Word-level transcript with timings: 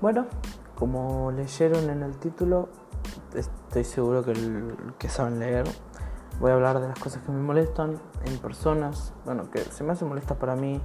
Bueno, 0.00 0.26
como 0.74 1.32
leyeron 1.32 1.88
en 1.88 2.02
el 2.02 2.18
título, 2.18 2.68
estoy 3.34 3.82
seguro 3.82 4.22
que 4.98 5.08
saben 5.08 5.38
leer, 5.38 5.66
voy 6.38 6.50
a 6.50 6.54
hablar 6.54 6.80
de 6.80 6.88
las 6.88 6.98
cosas 6.98 7.22
que 7.22 7.32
me 7.32 7.40
molestan 7.40 7.98
en 8.26 8.36
personas, 8.38 9.14
bueno, 9.24 9.50
que 9.50 9.60
se 9.60 9.84
me 9.84 9.92
hace 9.92 10.04
molesta 10.04 10.34
para 10.34 10.54
mí, 10.54 10.82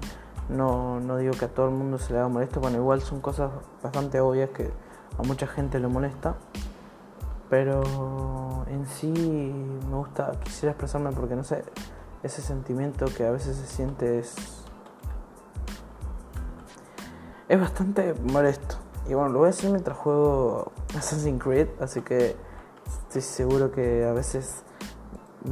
no, 0.47 1.02
no 1.02 1.18
digo 1.18 1.34
que 1.34 1.43
a 1.43 1.50
todo 1.50 1.66
el 1.68 1.74
mundo 1.74 1.97
se 1.97 2.14
le 2.14 2.20
haga 2.20 2.29
molesto, 2.29 2.61
bueno, 2.61 2.78
igual 2.78 3.02
son 3.02 3.20
cosas 3.20 3.52
bastante 3.84 4.21
obvias 4.21 4.52
que 4.52 4.71
a 5.18 5.23
mucha 5.23 5.46
gente 5.46 5.78
le 5.80 5.89
molesta, 5.89 6.36
pero 7.50 8.64
en 8.68 8.86
sí 8.86 9.12
me 9.12 9.96
gusta, 9.98 10.32
quisiera 10.41 10.71
expresarme 10.71 11.12
porque 11.12 11.36
no 11.36 11.43
sé, 11.43 11.66
ese 12.23 12.41
sentimiento 12.41 13.07
que 13.07 13.25
a 13.25 13.32
veces 13.32 13.57
se 13.57 13.68
siente 13.68 14.20
es, 14.20 14.64
es 17.50 17.59
bastante 17.59 18.14
molesto. 18.14 18.81
Y 19.07 19.14
bueno, 19.14 19.29
lo 19.29 19.39
voy 19.39 19.47
a 19.47 19.50
hacer 19.50 19.71
mientras 19.71 19.97
juego 19.97 20.71
Assassin's 20.97 21.42
Creed, 21.42 21.68
así 21.79 22.01
que 22.01 22.36
estoy 23.07 23.21
seguro 23.21 23.71
que 23.71 24.05
a 24.05 24.14
veces, 24.14 24.64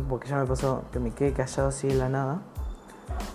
porque 0.07 0.29
ya 0.29 0.37
me 0.37 0.45
pasó 0.45 0.83
que 0.91 0.99
me 0.99 1.11
quede 1.11 1.33
callado 1.33 1.69
así 1.69 1.87
de 1.87 1.95
la 1.95 2.09
nada, 2.09 2.41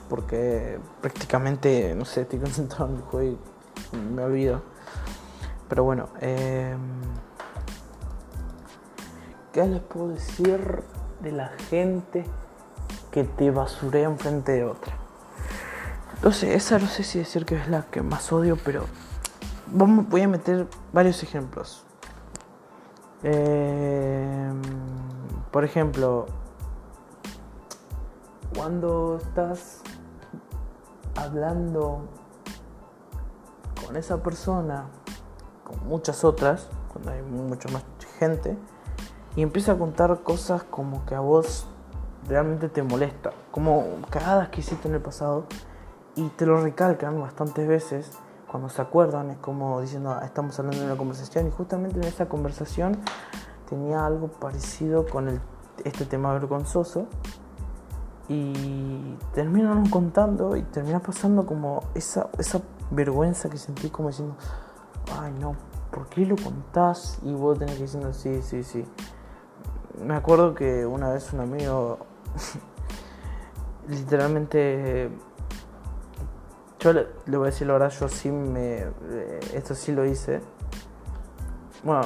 porque 0.08 0.78
prácticamente, 1.00 1.95
no 1.95 2.05
sé, 2.05 2.22
estoy 2.22 2.38
concentrado 2.41 2.91
en 2.91 2.96
el 2.96 3.02
juego 3.02 3.38
y 3.92 3.96
me 3.96 4.22
olvido. 4.24 4.62
Pero 5.69 5.84
bueno, 5.84 6.08
eh, 6.20 6.77
¿qué 9.52 9.66
les 9.66 9.80
puedo 9.80 10.08
decir 10.08 10.84
de 11.20 11.33
la 11.33 11.48
gente 11.70 12.24
que 13.10 13.24
te 13.24 13.50
basurea 13.50 14.05
enfrente 14.05 14.52
de 14.52 14.64
otra? 14.64 14.94
No 16.22 16.33
sé, 16.33 16.55
esa 16.55 16.78
no 16.78 16.86
sé 16.86 17.02
si 17.02 17.19
decir 17.19 17.44
que 17.44 17.56
es 17.56 17.69
la 17.69 17.83
que 17.83 18.02
más 18.02 18.33
odio, 18.33 18.56
pero 18.64 18.84
voy 19.75 20.22
a 20.22 20.28
meter 20.28 20.69
varios 20.92 21.22
ejemplos. 21.22 21.84
Eh, 23.22 24.53
por 25.50 25.64
ejemplo, 25.64 26.27
cuando 28.55 29.19
estás 29.20 29.80
hablando 31.17 32.08
con 33.84 33.97
esa 33.97 34.22
persona, 34.22 34.86
con 35.64 35.86
muchas 35.89 36.25
otras, 36.25 36.69
cuando 36.92 37.11
hay 37.11 37.22
mucha 37.22 37.69
más 37.70 37.84
gente, 38.19 38.56
y 39.36 39.42
empieza 39.42 39.72
a 39.72 39.78
contar 39.78 40.22
cosas 40.22 40.62
como 40.62 41.05
que 41.06 41.17
a 41.17 41.20
vos 41.20 41.67
realmente 42.28 42.69
te 42.69 42.83
molesta, 42.83 43.33
como 43.50 43.84
cagadas 44.11 44.50
que 44.50 44.61
hiciste 44.61 44.86
en 44.86 44.95
el 44.95 45.00
pasado, 45.00 45.47
y 46.14 46.28
te 46.28 46.47
lo 46.47 46.61
recalcan 46.61 47.20
bastantes 47.20 47.67
veces 47.67 48.11
cuando 48.55 48.69
se 48.69 48.80
acuerdan, 48.80 49.30
es 49.30 49.38
como 49.38 49.80
diciendo, 49.80 50.12
ah, 50.12 50.24
estamos 50.24 50.56
hablando 50.60 50.78
de 50.78 50.86
una 50.86 50.97
conversación 50.97 51.48
y 51.48 51.50
justamente 51.50 51.97
en 51.97 52.05
esa 52.05 52.28
conversación 52.28 53.00
tenía 53.69 54.06
algo 54.06 54.28
parecido 54.28 55.06
con 55.08 55.41
este 55.83 56.05
tema 56.05 56.33
vergonzoso 56.33 57.08
y 58.28 59.16
terminan 59.34 59.91
contando 59.91 60.56
y 60.56 60.62
termina 60.62 61.00
pasando 61.00 61.44
como 61.46 61.83
esa, 61.96 62.28
esa 62.38 62.61
vergüenza 62.92 63.50
que 63.50 63.58
sentí 63.58 63.91
como 63.91 64.11
diciendo, 64.11 64.36
ay 65.18 65.33
no, 65.33 65.56
¿por 65.91 66.06
qué 66.06 66.24
lo 66.24 66.36
contás? 66.36 67.18
Y 67.24 67.34
vos 67.34 67.58
tenés 67.58 67.74
que 67.74 67.83
diciendo, 67.83 68.12
sí, 68.12 68.41
sí, 68.41 68.62
sí. 68.62 68.84
Me 70.00 70.14
acuerdo 70.14 70.55
que 70.55 70.86
una 70.86 71.08
vez 71.08 71.33
un 71.33 71.41
amigo 71.41 71.98
literalmente 73.89 75.11
yo 76.84 76.92
le, 76.92 77.06
voy 77.28 77.48
a 77.48 77.50
decir 77.50 77.66
la 77.66 77.72
verdad, 77.72 77.90
yo 77.98 78.08
sí 78.10 78.30
me. 78.30 78.77
Eh, 78.77 79.40
esto 79.54 79.74
sí 79.74 79.92
lo 79.92 80.04
hice. 80.04 80.42
Bueno, 81.83 82.02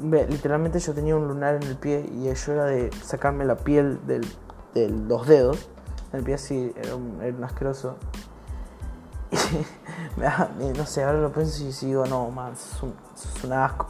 literalmente 0.00 0.78
yo 0.78 0.94
tenía 0.94 1.16
un 1.16 1.26
lunar 1.26 1.56
en 1.56 1.64
el 1.64 1.76
pie 1.76 2.08
y 2.12 2.32
yo 2.32 2.52
era 2.52 2.64
de 2.64 2.90
sacarme 3.02 3.44
la 3.44 3.56
piel 3.56 3.98
de 4.06 4.88
los 4.88 5.26
dedos. 5.26 5.68
El 6.12 6.22
pie 6.22 6.34
así 6.34 6.72
era 6.76 6.94
un, 6.94 7.42
asqueroso. 7.42 7.96
Y 10.60 10.78
no 10.78 10.86
sé, 10.86 11.02
ahora 11.02 11.18
lo 11.18 11.32
pienso 11.32 11.64
y 11.64 11.86
digo, 11.86 12.06
no, 12.06 12.30
man, 12.30 12.52
es 12.52 12.82
un, 12.82 12.94
es 13.14 13.44
un 13.44 13.52
asco. 13.52 13.86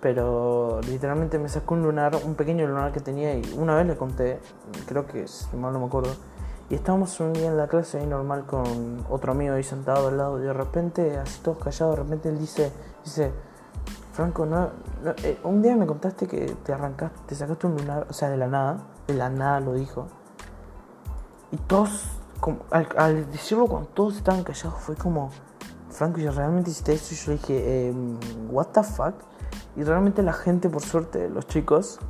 Pero 0.00 0.80
literalmente 0.82 1.38
me 1.38 1.48
sacó 1.48 1.74
un 1.74 1.82
lunar, 1.84 2.16
un 2.22 2.34
pequeño 2.34 2.66
lunar 2.66 2.92
que 2.92 3.00
tenía 3.00 3.34
y 3.34 3.54
una 3.56 3.76
vez 3.76 3.86
le 3.86 3.96
conté, 3.96 4.40
creo 4.86 5.06
que, 5.06 5.26
si 5.26 5.56
mal 5.56 5.72
no 5.72 5.80
me 5.80 5.86
acuerdo 5.86 6.10
y 6.70 6.74
estábamos 6.74 7.18
un 7.20 7.32
día 7.32 7.48
en 7.48 7.56
la 7.56 7.66
clase 7.66 7.98
ahí 7.98 8.06
normal 8.06 8.44
con 8.44 9.04
otro 9.08 9.32
amigo 9.32 9.54
ahí 9.54 9.62
sentado 9.62 10.08
al 10.08 10.18
lado 10.18 10.38
y 10.38 10.42
de 10.42 10.52
repente, 10.52 11.16
así 11.16 11.40
todos 11.40 11.58
callados, 11.58 11.96
de 11.96 12.02
repente 12.02 12.28
él 12.28 12.38
dice, 12.38 12.72
dice, 13.04 13.32
Franco, 14.12 14.44
no, 14.44 14.70
eh, 15.22 15.38
un 15.44 15.62
día 15.62 15.76
me 15.76 15.86
contaste 15.86 16.26
que 16.26 16.56
te 16.64 16.72
arrancaste, 16.72 17.20
te 17.26 17.34
sacaste 17.34 17.66
un 17.66 17.76
lunar, 17.76 18.06
o 18.10 18.12
sea, 18.12 18.28
de 18.28 18.36
la 18.36 18.48
nada, 18.48 18.78
de 19.06 19.14
la 19.14 19.30
nada 19.30 19.60
lo 19.60 19.74
dijo. 19.74 20.08
Y 21.52 21.56
todos, 21.56 22.04
como, 22.40 22.58
al, 22.70 23.30
decirlo 23.30 23.66
cuando 23.66 23.88
todos 23.90 24.16
estaban 24.16 24.42
callados, 24.44 24.78
fue 24.80 24.94
como, 24.96 25.30
Franco, 25.88 26.18
yo 26.18 26.32
realmente 26.32 26.70
hiciste 26.70 26.92
eso 26.92 27.14
y 27.14 27.16
yo 27.16 27.32
dije, 27.32 27.88
em, 27.88 28.18
what 28.50 28.66
the 28.72 28.82
fuck? 28.82 29.14
Y 29.76 29.84
realmente 29.84 30.22
la 30.22 30.32
gente, 30.34 30.68
por 30.68 30.82
suerte, 30.82 31.30
los 31.30 31.46
chicos, 31.46 32.00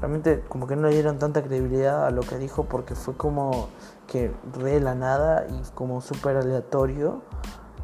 realmente 0.00 0.44
como 0.48 0.66
que 0.66 0.76
no 0.76 0.88
le 0.88 0.94
dieron 0.94 1.18
tanta 1.18 1.42
credibilidad 1.42 2.06
a 2.06 2.10
lo 2.10 2.22
que 2.22 2.38
dijo 2.38 2.64
porque 2.64 2.94
fue 2.94 3.14
como 3.16 3.68
que 4.06 4.32
re 4.58 4.80
la 4.80 4.94
nada 4.94 5.46
y 5.48 5.62
como 5.74 6.00
súper 6.00 6.36
aleatorio 6.36 7.22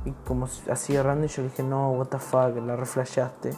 y 0.04 0.12
como 0.26 0.48
así 0.70 0.94
errando 0.94 1.26
y 1.26 1.28
yo 1.28 1.42
dije 1.42 1.62
no 1.62 1.90
what 1.92 2.08
the 2.08 2.18
fuck 2.18 2.56
la 2.64 2.76
reflashaste 2.76 3.50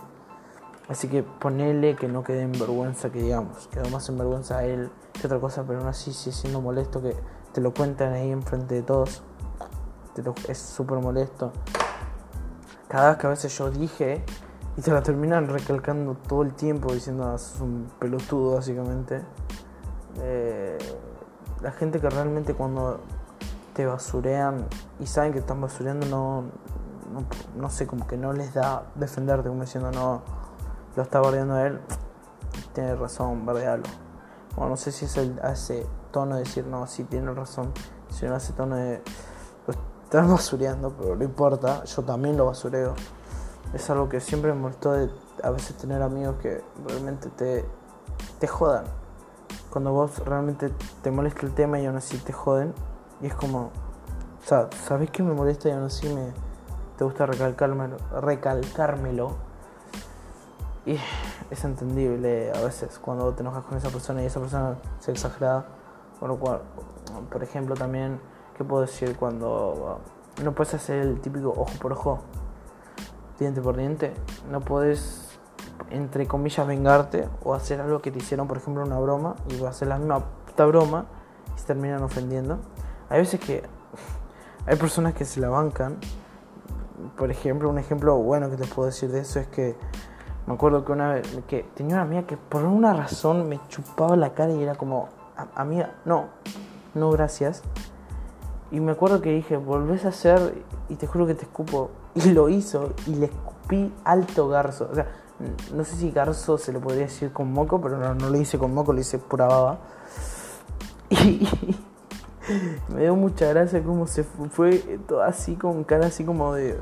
así 0.88 1.08
que 1.08 1.22
ponele 1.22 1.96
que 1.96 2.08
no 2.08 2.22
quede 2.22 2.42
en 2.42 2.52
vergüenza 2.52 3.10
que 3.10 3.20
digamos 3.22 3.68
quedó 3.68 3.88
más 3.90 4.08
en 4.08 4.18
vergüenza 4.18 4.58
a 4.58 4.64
él 4.64 4.90
que 5.12 5.26
otra 5.26 5.40
cosa 5.40 5.64
pero 5.66 5.80
aún 5.80 5.88
así 5.88 6.12
sigue 6.12 6.36
siendo 6.36 6.60
molesto 6.60 7.02
que 7.02 7.14
te 7.54 7.60
lo 7.60 7.72
cuentan 7.72 8.12
ahí 8.12 8.32
enfrente 8.32 8.74
de 8.74 8.82
todos. 8.82 9.22
Es 10.48 10.58
súper 10.58 10.98
molesto. 10.98 11.52
Cada 12.88 13.10
vez 13.10 13.18
que 13.18 13.26
a 13.28 13.30
veces 13.30 13.56
yo 13.56 13.70
dije 13.70 14.24
y 14.76 14.80
te 14.80 14.90
la 14.90 15.02
terminan 15.02 15.48
recalcando 15.48 16.14
todo 16.14 16.42
el 16.42 16.54
tiempo 16.54 16.92
diciendo 16.92 17.24
ah, 17.24 17.38
sos 17.38 17.60
un 17.60 17.90
pelotudo 17.98 18.56
básicamente. 18.56 19.22
Eh, 20.20 20.78
la 21.62 21.72
gente 21.72 22.00
que 22.00 22.10
realmente 22.10 22.54
cuando 22.54 23.00
te 23.72 23.86
basurean 23.86 24.66
y 25.00 25.06
saben 25.06 25.32
que 25.32 25.38
están 25.38 25.60
basureando 25.60 26.06
no, 26.06 26.44
no, 27.56 27.70
sé, 27.70 27.86
como 27.86 28.06
que 28.06 28.16
no 28.16 28.32
les 28.32 28.54
da 28.54 28.84
defenderte 28.94 29.48
como 29.48 29.62
diciendo 29.62 29.90
no, 29.92 30.22
lo 30.96 31.02
está 31.02 31.20
bardeando 31.20 31.54
a 31.54 31.66
él. 31.66 31.80
Tiene 32.72 32.96
razón, 32.96 33.46
bardealo. 33.46 33.84
Bueno, 34.56 34.70
no 34.70 34.76
sé 34.76 34.92
si 34.92 35.04
es 35.04 35.16
el, 35.16 35.38
ese 35.50 35.86
tono 36.10 36.34
de 36.36 36.42
decir 36.42 36.66
no, 36.66 36.86
sí 36.86 37.04
tiene 37.04 37.32
razón, 37.32 37.72
sino 38.10 38.36
ese 38.36 38.52
tono 38.52 38.76
de 38.76 39.02
lo 39.66 39.74
estás 40.04 40.28
basureando, 40.28 40.92
pero 40.96 41.16
no 41.16 41.24
importa, 41.24 41.84
yo 41.84 42.02
también 42.02 42.36
lo 42.36 42.46
basureo 42.46 42.94
es 43.74 43.90
algo 43.90 44.08
que 44.08 44.20
siempre 44.20 44.52
me 44.52 44.60
molestó 44.60 44.92
de 44.92 45.10
a 45.42 45.50
veces 45.50 45.76
tener 45.76 46.00
amigos 46.00 46.36
que 46.40 46.62
realmente 46.86 47.28
te, 47.30 47.64
te 48.38 48.46
jodan. 48.46 48.84
Cuando 49.70 49.92
vos 49.92 50.18
realmente 50.24 50.70
te 51.02 51.10
molesta 51.10 51.44
el 51.44 51.52
tema 51.54 51.80
y 51.80 51.86
aún 51.86 51.96
así 51.96 52.16
te 52.18 52.32
joden. 52.32 52.72
Y 53.20 53.26
es 53.26 53.34
como, 53.34 53.72
o 54.42 54.46
sea, 54.46 54.68
sabés 54.86 55.10
que 55.10 55.22
me 55.22 55.34
molesta 55.34 55.68
y 55.68 55.72
aún 55.72 55.84
así 55.84 56.08
me, 56.08 56.32
te 56.96 57.04
gusta 57.04 57.26
recalcármelo, 57.26 57.96
recalcármelo. 58.20 59.32
Y 60.86 60.98
es 61.50 61.64
entendible 61.64 62.52
a 62.54 62.60
veces 62.60 62.98
cuando 62.98 63.32
te 63.32 63.40
enojas 63.40 63.64
con 63.64 63.76
esa 63.76 63.88
persona 63.88 64.22
y 64.22 64.26
esa 64.26 64.38
persona 64.38 64.76
se 65.00 65.10
exagera. 65.10 65.64
Por 66.20 66.28
lo 66.28 66.36
cual, 66.38 66.60
por 67.30 67.42
ejemplo, 67.42 67.74
también, 67.74 68.20
¿qué 68.56 68.62
puedo 68.62 68.82
decir 68.82 69.16
cuando 69.16 69.98
no 70.42 70.52
puedes 70.54 70.74
hacer 70.74 71.00
el 71.00 71.20
típico 71.20 71.50
ojo 71.50 71.72
por 71.80 71.92
ojo? 71.92 72.20
Diente 73.38 73.60
por 73.60 73.76
diente, 73.76 74.14
no 74.50 74.60
puedes, 74.60 75.38
entre 75.90 76.26
comillas, 76.26 76.66
vengarte 76.66 77.28
o 77.42 77.54
hacer 77.54 77.80
algo 77.80 78.00
que 78.00 78.10
te 78.10 78.18
hicieron, 78.18 78.46
por 78.46 78.56
ejemplo, 78.56 78.82
una 78.84 78.98
broma, 78.98 79.36
y 79.48 79.56
vas 79.56 79.66
a 79.66 79.68
hacer 79.70 79.88
la 79.88 79.98
misma 79.98 80.20
puta 80.46 80.66
broma 80.66 81.06
y 81.54 81.58
se 81.58 81.66
terminan 81.66 82.02
ofendiendo. 82.02 82.58
Hay 83.08 83.20
veces 83.20 83.40
que 83.40 83.62
hay 84.66 84.76
personas 84.76 85.14
que 85.14 85.24
se 85.24 85.40
la 85.40 85.48
bancan. 85.48 85.98
Por 87.16 87.30
ejemplo, 87.30 87.68
un 87.68 87.78
ejemplo 87.78 88.16
bueno 88.16 88.50
que 88.50 88.56
te 88.56 88.66
puedo 88.66 88.86
decir 88.86 89.10
de 89.10 89.20
eso 89.20 89.40
es 89.40 89.46
que 89.48 89.76
me 90.46 90.54
acuerdo 90.54 90.84
que 90.84 90.92
una 90.92 91.14
vez 91.14 91.38
que 91.48 91.64
tenía 91.74 91.96
una 91.96 92.02
amiga 92.02 92.26
que 92.26 92.36
por 92.36 92.64
una 92.64 92.92
razón 92.92 93.48
me 93.48 93.60
chupaba 93.68 94.14
la 94.14 94.34
cara 94.34 94.52
y 94.52 94.62
era 94.62 94.74
como, 94.74 95.08
amiga, 95.54 95.94
no, 96.04 96.26
no 96.94 97.10
gracias. 97.10 97.62
Y 98.70 98.80
me 98.80 98.92
acuerdo 98.92 99.20
que 99.22 99.30
dije, 99.30 99.56
volvés 99.56 100.04
a 100.04 100.08
hacer 100.08 100.64
y 100.88 100.96
te 100.96 101.06
juro 101.06 101.26
que 101.26 101.34
te 101.34 101.44
escupo 101.44 101.90
y 102.14 102.30
lo 102.32 102.48
hizo 102.48 102.92
y 103.06 103.14
le 103.14 103.26
escupí 103.26 103.92
alto 104.04 104.48
garzo. 104.48 104.88
O 104.90 104.94
sea, 104.94 105.06
no 105.74 105.84
sé 105.84 105.96
si 105.96 106.10
garzo 106.10 106.58
se 106.58 106.72
lo 106.72 106.80
podría 106.80 107.02
decir 107.02 107.32
con 107.32 107.52
moco, 107.52 107.80
pero 107.80 107.98
no, 107.98 108.14
no 108.14 108.30
lo 108.30 108.36
hice 108.36 108.58
con 108.58 108.72
moco, 108.72 108.92
lo 108.92 109.00
hice 109.00 109.18
pura 109.18 109.46
baba. 109.46 109.78
Y, 111.10 111.48
me 112.92 113.00
dio 113.00 113.16
mucha 113.16 113.46
gracia 113.48 113.82
como 113.82 114.06
se 114.06 114.22
fue 114.22 114.76
todo 115.08 115.22
así 115.22 115.56
con 115.56 115.82
cara 115.84 116.08
así 116.08 116.26
como 116.26 116.52
de 116.52 116.78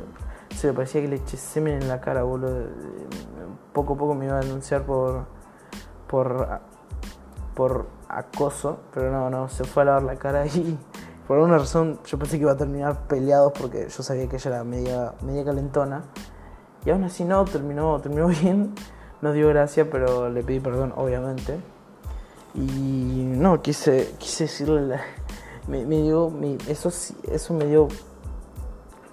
Se 0.56 0.66
le 0.66 0.72
parecía 0.72 1.00
que 1.00 1.06
le 1.06 1.16
eché 1.16 1.36
semen 1.36 1.82
en 1.82 1.88
la 1.88 2.00
cara, 2.00 2.24
boludo. 2.24 2.66
Poco 3.72 3.94
a 3.94 3.96
poco 3.96 4.14
me 4.14 4.26
iba 4.26 4.38
a 4.38 4.40
denunciar 4.40 4.82
por. 4.82 5.26
por. 6.08 6.60
por 7.54 7.86
acoso, 8.08 8.80
pero 8.92 9.10
no, 9.10 9.30
no, 9.30 9.48
se 9.48 9.64
fue 9.64 9.82
a 9.84 9.86
lavar 9.86 10.02
la 10.02 10.16
cara 10.16 10.46
y 10.46 10.78
por 11.32 11.38
alguna 11.38 11.56
razón 11.56 11.98
yo 12.04 12.18
pensé 12.18 12.36
que 12.36 12.42
iba 12.42 12.52
a 12.52 12.58
terminar 12.58 13.06
peleados 13.08 13.54
porque 13.58 13.88
yo 13.88 14.02
sabía 14.02 14.28
que 14.28 14.36
ella 14.36 14.50
era 14.50 14.64
media, 14.64 15.14
media 15.22 15.42
calentona. 15.42 16.04
Y 16.84 16.90
aún 16.90 17.04
así 17.04 17.24
no, 17.24 17.42
terminó, 17.46 17.98
terminó 18.02 18.26
bien, 18.42 18.74
no 19.22 19.32
dio 19.32 19.48
gracia, 19.48 19.88
pero 19.90 20.28
le 20.28 20.42
pedí 20.42 20.60
perdón, 20.60 20.92
obviamente. 20.94 21.58
Y 22.54 22.60
no, 22.60 23.62
quise, 23.62 24.14
quise 24.18 24.44
decirle, 24.44 25.00
me, 25.68 25.86
dio, 25.86 26.30
eso, 26.68 26.90
eso 26.90 27.54
me 27.54 27.64
dio, 27.64 27.88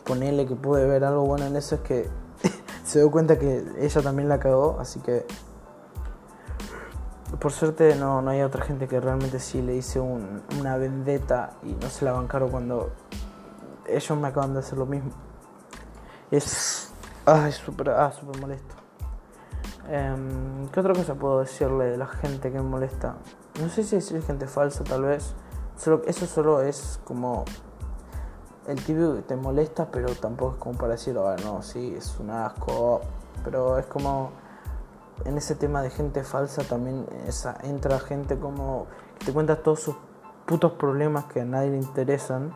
ponerle 0.04 0.46
que 0.46 0.58
pude 0.58 0.86
ver 0.86 1.06
algo 1.06 1.26
bueno 1.26 1.46
en 1.46 1.56
eso, 1.56 1.76
es 1.76 1.82
que 1.84 2.10
se 2.84 3.00
dio 3.00 3.10
cuenta 3.12 3.40
que 3.40 3.64
ella 3.80 4.02
también 4.02 4.28
la 4.28 4.42
cagó, 4.42 4.76
así 4.82 5.00
que 5.00 5.26
por 7.38 7.52
suerte 7.52 7.96
no, 7.96 8.22
no 8.22 8.32
hay 8.32 8.42
otra 8.42 8.64
gente 8.64 8.88
que 8.88 9.00
realmente 9.00 9.40
sí 9.40 9.62
le 9.62 9.76
hice 9.76 10.00
una 10.00 10.78
vendetta 10.78 11.52
y 11.64 11.74
no 11.74 11.90
se 11.90 12.06
la 12.06 12.12
bancaron 12.12 12.50
cuando 12.50 12.92
ellos 13.88 14.18
me 14.18 14.28
acaban 14.28 14.54
de 14.54 14.60
hacer 14.60 14.78
lo 14.78 14.86
mismo. 14.86 15.12
Es. 16.32 16.92
Ay, 17.26 17.52
súper 17.52 17.92
ah, 17.92 18.12
super 18.12 18.40
molesto. 18.40 18.76
Em, 19.88 20.68
¿Qué 20.70 20.80
otra 20.80 20.94
cosa 20.94 21.16
puedo 21.16 21.40
decirle 21.40 21.86
de 21.86 21.98
la 21.98 22.08
gente 22.08 22.52
que 22.52 22.58
me 22.58 22.68
molesta? 22.68 23.16
No 23.62 23.70
sé 23.70 23.84
si 23.84 23.96
decir 23.96 24.22
gente 24.24 24.48
falsa, 24.48 24.84
tal 24.84 25.04
vez. 25.04 25.34
Eso 26.06 26.26
solo 26.26 26.62
es 26.62 27.00
como 27.04 27.46
el 28.68 28.84
típico 28.84 29.16
que 29.16 29.22
te 29.22 29.36
molesta, 29.36 29.90
pero 29.90 30.14
tampoco 30.14 30.54
es 30.54 30.58
como 30.60 30.78
para 30.78 30.92
decir, 30.94 31.18
ah, 31.18 31.36
no, 31.44 31.62
sí, 31.62 31.94
es 31.96 32.20
un 32.20 32.30
asco. 32.32 33.02
Pero 33.44 33.78
es 33.78 33.86
como 33.86 34.32
en 35.26 35.38
ese 35.38 35.56
tema 35.56 35.82
de 35.82 35.90
gente 35.90 36.24
falsa 36.24 36.64
también 36.64 37.06
esa, 37.28 37.58
entra 37.64 38.00
gente 38.00 38.38
como 38.38 38.88
que 39.18 39.26
te 39.26 39.34
cuenta 39.34 39.62
todos 39.62 39.82
sus 39.82 39.96
putos 40.46 40.74
problemas 40.74 41.26
que 41.26 41.42
a 41.42 41.46
nadie 41.46 41.70
le 41.70 41.78
interesan. 41.78 42.54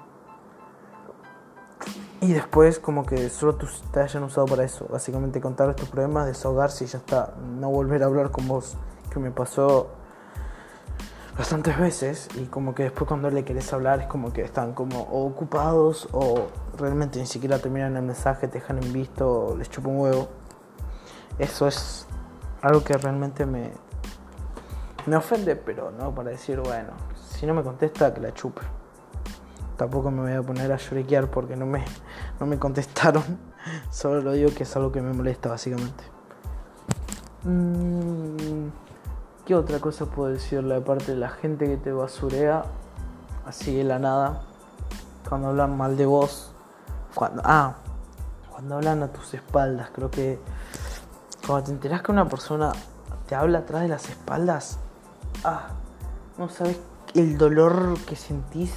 Y 2.21 2.31
después 2.31 2.80
como 2.80 3.06
que 3.06 3.30
solo 3.30 3.57
te 3.92 4.00
hayan 4.00 4.24
usado 4.24 4.48
para 4.48 4.63
eso. 4.63 4.88
Básicamente 4.89 5.42
contar 5.42 5.75
tus 5.75 5.89
problemas, 5.89 6.25
desahogarse 6.25 6.86
y 6.86 6.88
ya 6.88 7.00
está. 7.00 7.33
No 7.60 7.69
volver 7.69 8.01
a 8.01 8.06
hablar 8.06 8.31
con 8.31 8.48
vos. 8.48 8.77
Que 9.12 9.19
me 9.19 9.30
pasó 9.30 9.89
bastantes 11.38 11.77
veces. 11.77 12.30
Y 12.36 12.45
como 12.45 12.74
que 12.74 12.83
después 12.83 13.07
cuando 13.07 13.30
le 13.30 13.44
querés 13.44 13.71
hablar 13.74 14.00
es 14.00 14.07
como 14.07 14.31
que 14.31 14.42
están 14.42 14.74
como 14.74 15.01
ocupados 15.01 16.07
o 16.13 16.48
realmente 16.77 17.19
ni 17.19 17.25
siquiera 17.25 17.60
terminan 17.60 17.98
el 17.98 18.04
mensaje, 18.04 18.48
te 18.48 18.60
dejan 18.60 18.81
en 18.81 18.94
visto, 18.94 19.56
les 19.57 19.69
chupa 19.69 19.89
un 19.89 20.00
huevo. 20.00 20.30
Eso 21.38 21.68
es 21.68 22.07
algo 22.63 22.81
que 22.83 22.94
realmente 22.98 23.45
me, 23.45 23.71
me 25.06 25.18
ofende, 25.18 25.56
pero 25.57 25.92
no 25.92 26.15
para 26.15 26.31
decir, 26.31 26.60
bueno, 26.62 26.92
si 27.13 27.45
no 27.45 27.54
me 27.54 27.62
contesta, 27.62 28.13
que 28.13 28.21
la 28.21 28.33
chupe. 28.33 28.62
Tampoco 29.75 30.10
me 30.10 30.21
voy 30.21 30.31
a 30.31 30.42
poner 30.42 30.71
a 30.71 30.77
lloriquear 30.77 31.30
porque 31.30 31.57
no 31.57 31.65
me, 31.65 31.83
no 32.39 32.45
me 32.45 32.57
contestaron. 32.57 33.24
Solo 33.92 34.21
lo 34.21 34.31
digo 34.31 34.50
que 34.56 34.63
es 34.63 34.75
algo 34.77 34.94
que 34.94 35.01
me 35.01 35.12
molesta, 35.12 35.50
básicamente. 35.50 36.06
Mm, 37.44 38.69
¿Qué 39.45 39.56
otra 39.56 39.80
cosa 39.80 40.06
puedo 40.06 40.30
decirle 40.31 40.75
aparte 40.77 41.12
de 41.12 41.18
la 41.18 41.30
gente 41.30 41.65
que 41.65 41.75
te 41.75 41.92
basurea 41.92 42.63
así 43.45 43.75
de 43.75 43.83
la 43.83 44.00
nada? 44.00 44.44
Cuando 45.27 45.50
hablan 45.50 45.75
mal 45.75 45.98
de 45.98 46.06
vos. 46.06 46.54
Cuando, 47.13 47.42
ah, 47.44 47.75
cuando 48.50 48.75
hablan 48.75 49.04
a 49.04 49.10
tus 49.10 49.33
espaldas, 49.33 49.89
creo 49.94 50.10
que 50.10 50.39
cuando 51.45 51.66
te 51.66 51.72
enterás 51.72 52.01
que 52.01 52.12
una 52.12 52.28
persona 52.28 52.72
te 53.28 53.36
habla 53.36 53.60
atrás 53.60 53.81
de 53.81 53.90
las 53.90 54.10
espaldas, 54.10 54.80
ah, 55.44 55.69
no 56.38 56.50
sabes 56.50 56.80
el 57.13 57.38
dolor 57.38 57.98
que 58.07 58.16
sentís 58.16 58.74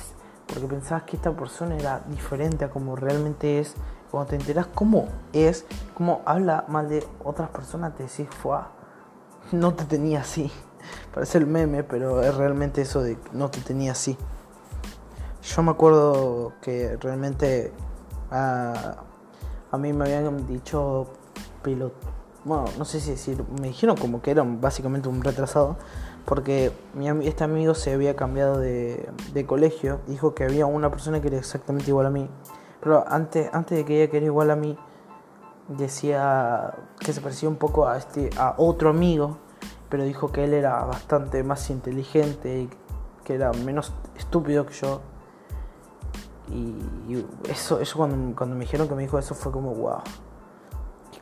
porque 0.47 0.67
pensabas 0.67 1.05
que 1.05 1.17
esta 1.17 1.33
persona 1.33 1.77
era 1.77 2.01
diferente 2.09 2.65
a 2.65 2.71
como 2.71 2.97
realmente 2.97 3.59
es. 3.59 3.75
Cuando 4.11 4.31
te 4.31 4.37
enterás 4.37 4.67
cómo 4.69 5.09
es, 5.33 5.65
cómo 5.95 6.23
habla 6.25 6.65
mal 6.69 6.89
de 6.89 7.07
otras 7.25 7.51
personas, 7.51 7.95
te 7.97 8.05
decís, 8.05 8.29
fue, 8.43 8.59
no 9.53 9.75
te 9.75 9.85
tenía 9.85 10.21
así. 10.21 10.51
Parece 11.15 11.39
el 11.39 11.47
meme, 11.47 11.83
pero 11.83 12.23
es 12.23 12.35
realmente 12.35 12.83
eso 12.83 13.03
de 13.03 13.19
no 13.33 13.51
te 13.51 13.61
tenía 13.61 13.93
así. 13.93 14.17
Yo 15.43 15.63
me 15.63 15.73
acuerdo 15.73 16.53
que 16.61 16.97
realmente 17.01 17.73
a, 18.31 18.97
a 19.71 19.79
mí 19.79 19.93
me 19.93 20.05
habían 20.05 20.47
dicho 20.47 21.09
piloto 21.63 22.17
bueno, 22.47 22.67
no 22.79 22.85
sé 22.85 23.01
si 23.01 23.11
decir, 23.11 23.45
me 23.61 23.67
dijeron 23.67 23.97
como 23.97 24.23
que 24.23 24.31
era 24.31 24.45
básicamente 24.45 25.09
un 25.09 25.21
retrasado, 25.21 25.77
porque 26.25 26.71
mi, 26.95 27.09
este 27.27 27.43
amigo 27.43 27.75
se 27.75 27.93
había 27.93 28.15
cambiado 28.15 28.59
de, 28.59 29.11
de, 29.35 29.47
colegio, 29.47 29.99
dijo 30.07 30.33
que 30.33 30.45
había 30.45 30.65
una 30.67 30.89
persona 30.89 31.21
que 31.21 31.27
era 31.27 31.39
exactamente 31.39 31.91
igual 31.91 32.07
a 32.07 32.11
mí, 32.11 32.31
pero 32.81 33.05
antes, 33.09 33.51
antes 33.53 33.77
de 33.79 33.85
que 33.85 34.01
ella 34.01 34.13
quería 34.13 34.27
igual 34.27 34.53
a 34.53 34.57
mí, 34.57 34.79
decía 35.67 36.73
que 37.01 37.13
se 37.13 37.21
parecía 37.21 37.49
un 37.49 37.57
poco 37.57 37.89
a, 37.89 37.99
este, 37.99 38.31
a 38.37 38.55
otro 38.59 38.91
amigo, 38.91 39.39
pero 39.89 40.05
dijo 40.05 40.31
que 40.31 40.45
él 40.45 40.55
era 40.55 40.85
bastante 40.85 41.43
más 41.43 41.69
inteligente 41.69 42.61
y 42.61 42.71
que 43.25 43.35
era 43.35 43.53
menos 43.53 43.93
estúpido 44.17 44.67
que 44.67 44.75
yo. 44.75 45.01
Y, 46.49 47.27
eso, 47.51 47.81
eso 47.81 47.97
cuando, 47.97 48.37
cuando 48.37 48.55
me 48.55 48.67
dijeron 48.67 48.87
que 48.87 48.95
me 48.95 49.03
dijo 49.03 49.19
eso 49.19 49.35
fue 49.35 49.51
como, 49.51 49.75
wow 49.75 50.03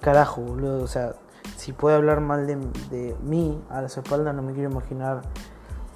carajo, 0.04 0.42
boludo. 0.42 0.82
O 0.82 0.86
sea, 0.86 1.14
si 1.56 1.72
puede 1.72 1.96
hablar 1.96 2.20
mal 2.20 2.46
de, 2.46 2.56
de 2.90 3.16
mí 3.22 3.58
a 3.70 3.80
las 3.80 3.96
espaldas, 3.96 4.34
no 4.34 4.42
me 4.42 4.52
quiero 4.52 4.70
imaginar 4.70 5.22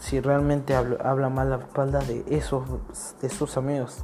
si 0.00 0.19
realmente 0.20 0.75
habla, 0.75 1.28
mal 1.28 1.49
a 1.49 1.58
las 1.58 1.66
espaldas 1.66 2.08
de 2.08 2.25
esos, 2.31 2.64
de 3.20 3.28
sus 3.28 3.58
amigos. 3.58 3.99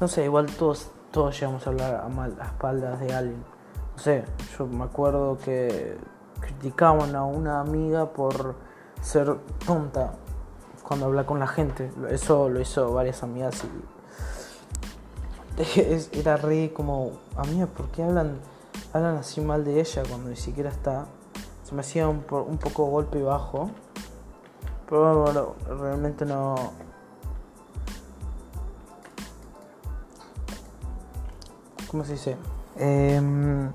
No 0.00 0.08
sé, 0.08 0.24
igual 0.24 0.46
todos, 0.46 0.90
todos 1.10 1.38
llegamos 1.38 1.66
a 1.66 1.70
hablar 1.70 2.00
a 2.02 2.08
mal 2.08 2.34
a 2.40 2.46
espaldas 2.46 3.00
de 3.00 3.12
alguien. 3.12 3.44
No 3.96 4.02
sé, 4.02 4.24
yo 4.56 4.66
me 4.66 4.84
acuerdo 4.84 5.36
que 5.44 5.98
criticaban 6.40 7.14
a 7.16 7.24
una 7.24 7.60
amiga 7.60 8.12
por 8.12 8.54
ser 9.02 9.36
tonta 9.66 10.14
cuando 10.82 11.04
habla 11.06 11.26
con 11.26 11.38
la 11.38 11.46
gente. 11.46 11.90
Eso 12.08 12.48
lo 12.48 12.60
hizo 12.60 12.94
varias 12.94 13.22
amigas 13.22 13.62
y 13.62 13.68
era 16.18 16.38
re 16.38 16.72
como, 16.72 17.12
amiga, 17.36 17.66
¿por 17.66 17.88
qué 17.88 18.02
hablan 18.02 18.38
hablan 18.94 19.16
así 19.16 19.40
mal 19.40 19.64
de 19.64 19.80
ella 19.80 20.02
cuando 20.08 20.30
ni 20.30 20.36
siquiera 20.36 20.70
está. 20.70 21.06
Se 21.64 21.74
me 21.74 21.80
hacía 21.80 22.08
un, 22.08 22.24
un 22.30 22.58
poco 22.58 22.86
golpe 22.86 23.22
bajo. 23.22 23.70
Pero 24.88 25.22
bueno, 25.22 25.54
realmente 25.66 26.24
no. 26.24 26.54
¿Cómo 31.90 32.04
se 32.04 32.12
dice? 32.12 32.36
Em, 32.76 33.70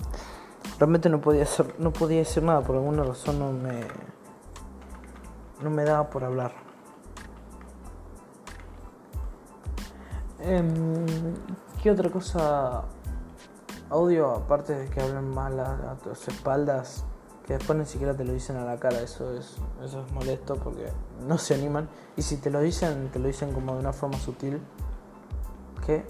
realmente 0.78 1.10
no 1.10 1.22
podía 1.22 1.44
hacer, 1.44 1.76
no 1.80 1.92
podía 1.92 2.20
decir 2.20 2.44
nada 2.44 2.62
por 2.62 2.76
alguna 2.76 3.04
razón 3.04 3.40
no 3.40 3.52
me 3.54 3.88
no 5.62 5.70
me 5.70 5.84
daba 5.84 6.10
por 6.10 6.24
hablar. 6.24 6.54
Em, 10.40 11.06
¿Qué 11.82 11.92
otra 11.92 12.10
cosa 12.10 12.84
audio, 13.89 14.36
aparte 14.36 14.75
de 14.75 14.89
que 14.89 15.01
hablen 15.01 15.29
mal 15.29 15.60
a, 15.60 15.96
tus 16.03 16.27
espaldas, 16.27 17.03
que 17.46 17.53
después 17.53 17.77
ni 17.77 17.86
siquiera 17.86 18.15
te 18.15 18.24
lo 18.24 18.34
dicen 18.34 18.58
a 18.58 18.65
la 18.65 18.77
cara, 18.77 19.01
eso 19.01 19.34
es, 19.34 19.58
eso 19.84 20.05
es 20.05 20.12
molesto 20.12 20.55
porque 20.55 20.91
no 21.27 21.38
se 21.38 21.55
animan. 21.55 21.89
Y 22.15 22.22
si 22.22 22.38
te 22.38 22.50
lo 22.50 22.62
dicen, 22.62 23.10
te 23.12 23.19
lo 23.19 23.27
dicen 23.27 23.53
como 23.53 23.74
de 23.74 23.79
una 23.79 23.93
forma 23.93 24.17
sutil. 24.19 24.62
Que 25.86 26.05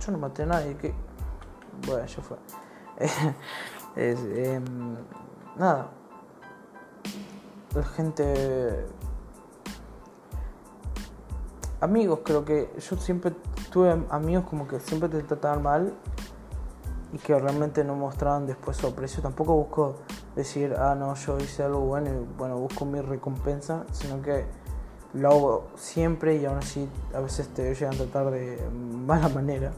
yo 0.00 0.12
no 0.12 0.18
maté 0.18 0.44
a 0.44 0.46
nadie, 0.46 0.76
que 0.76 0.94
bueno, 1.86 2.06
yo 2.06 2.22
fue. 2.22 2.36
em, 3.96 4.96
nada. 5.56 5.90
La 7.74 7.84
gente 7.84 8.86
amigos, 11.80 12.20
creo 12.24 12.44
que 12.44 12.70
yo 12.78 12.96
siempre 12.96 13.32
tuve 13.70 14.04
amigos 14.10 14.44
como 14.48 14.66
que 14.66 14.80
siempre 14.80 15.08
te 15.08 15.22
trataban 15.22 15.62
mal 15.62 15.94
y 17.12 17.18
que 17.18 17.38
realmente 17.38 17.84
no 17.84 17.94
mostraban 17.94 18.46
después 18.46 18.76
su 18.76 18.86
aprecio. 18.86 19.22
Tampoco 19.22 19.54
busco 19.54 19.96
decir, 20.36 20.74
ah, 20.78 20.94
no, 20.94 21.14
yo 21.14 21.38
hice 21.38 21.62
algo 21.62 21.80
bueno 21.80 22.10
y 22.10 22.36
bueno, 22.36 22.58
busco 22.58 22.84
mi 22.84 23.00
recompensa, 23.00 23.84
sino 23.92 24.20
que 24.22 24.44
lo 25.14 25.30
hago 25.30 25.68
siempre 25.76 26.36
y 26.36 26.44
aún 26.44 26.58
así 26.58 26.88
a 27.14 27.20
veces 27.20 27.48
te 27.48 27.74
llegan 27.74 27.94
a 27.94 27.96
tratar 27.96 28.30
de 28.30 28.58
mala 29.06 29.28
manera 29.28 29.72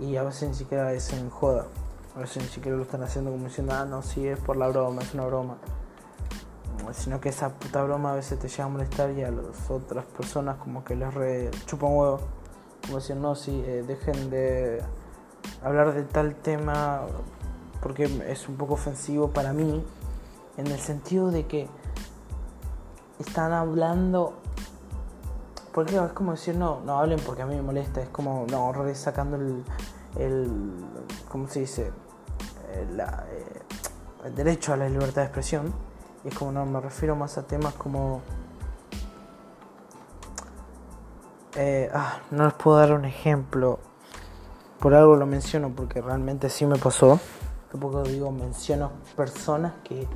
y 0.00 0.16
a 0.16 0.24
veces 0.24 0.48
ni 0.48 0.54
siquiera 0.54 0.92
es 0.92 1.12
en 1.12 1.30
joda. 1.30 1.66
A 2.16 2.20
veces 2.20 2.42
ni 2.44 2.48
siquiera 2.48 2.76
lo 2.76 2.84
están 2.84 3.02
haciendo 3.02 3.30
como 3.32 3.44
diciendo, 3.44 3.74
ah, 3.74 3.84
no, 3.84 4.02
sí, 4.02 4.26
es 4.26 4.38
por 4.38 4.56
la 4.56 4.68
broma, 4.68 5.02
es 5.02 5.14
una 5.14 5.26
broma. 5.26 5.56
Sino 6.92 7.20
que 7.20 7.30
esa 7.30 7.48
puta 7.48 7.82
broma 7.82 8.12
a 8.12 8.14
veces 8.14 8.38
te 8.38 8.48
llega 8.48 8.64
a 8.64 8.68
molestar 8.68 9.10
y 9.12 9.22
a 9.22 9.30
las 9.30 9.70
otras 9.70 10.04
personas 10.04 10.58
como 10.58 10.84
que 10.84 10.94
les 10.94 11.12
re 11.14 11.50
chupan 11.66 11.90
huevo. 11.92 12.20
Como 12.84 12.98
decir, 12.98 13.16
no, 13.16 13.34
sí, 13.34 13.64
eh, 13.66 13.84
dejen 13.86 14.30
de 14.30 14.82
hablar 15.62 15.94
de 15.94 16.02
tal 16.02 16.34
tema 16.34 17.02
porque 17.82 18.04
es 18.28 18.48
un 18.48 18.56
poco 18.56 18.74
ofensivo 18.74 19.28
para 19.28 19.52
mí, 19.52 19.84
en 20.56 20.66
el 20.66 20.78
sentido 20.78 21.30
de 21.30 21.46
que 21.46 21.68
están 23.18 23.52
hablando 23.52 24.34
porque 25.74 25.96
es 25.96 26.12
como 26.12 26.30
decir, 26.30 26.54
no, 26.54 26.80
no 26.82 27.00
hablen 27.00 27.18
porque 27.26 27.42
a 27.42 27.46
mí 27.46 27.56
me 27.56 27.62
molesta, 27.62 28.00
es 28.00 28.08
como, 28.10 28.46
no, 28.48 28.72
sacando 28.94 29.36
el, 29.36 29.64
el 30.16 30.48
¿cómo 31.28 31.48
se 31.48 31.60
dice? 31.60 31.92
El, 32.72 33.00
eh, 33.00 33.04
el, 34.24 34.34
derecho 34.36 34.72
a 34.72 34.76
la 34.76 34.88
libertad 34.88 35.22
de 35.22 35.24
expresión. 35.24 35.74
Y 36.22 36.28
es 36.28 36.34
como, 36.38 36.52
no, 36.52 36.64
me 36.64 36.80
refiero 36.80 37.16
más 37.16 37.38
a 37.38 37.42
temas 37.42 37.74
como... 37.74 38.22
Eh, 41.56 41.90
ah, 41.92 42.20
no 42.30 42.44
les 42.44 42.54
puedo 42.54 42.76
dar 42.76 42.92
un 42.92 43.04
ejemplo. 43.04 43.80
Por 44.80 44.94
algo 44.94 45.16
lo 45.16 45.26
menciono 45.26 45.70
porque 45.74 46.00
realmente 46.00 46.50
sí 46.50 46.66
me 46.66 46.76
pasó. 46.76 47.18
Tampoco 47.70 48.02
digo, 48.02 48.30
menciono 48.30 48.92
personas 49.16 49.72
que 49.82 50.06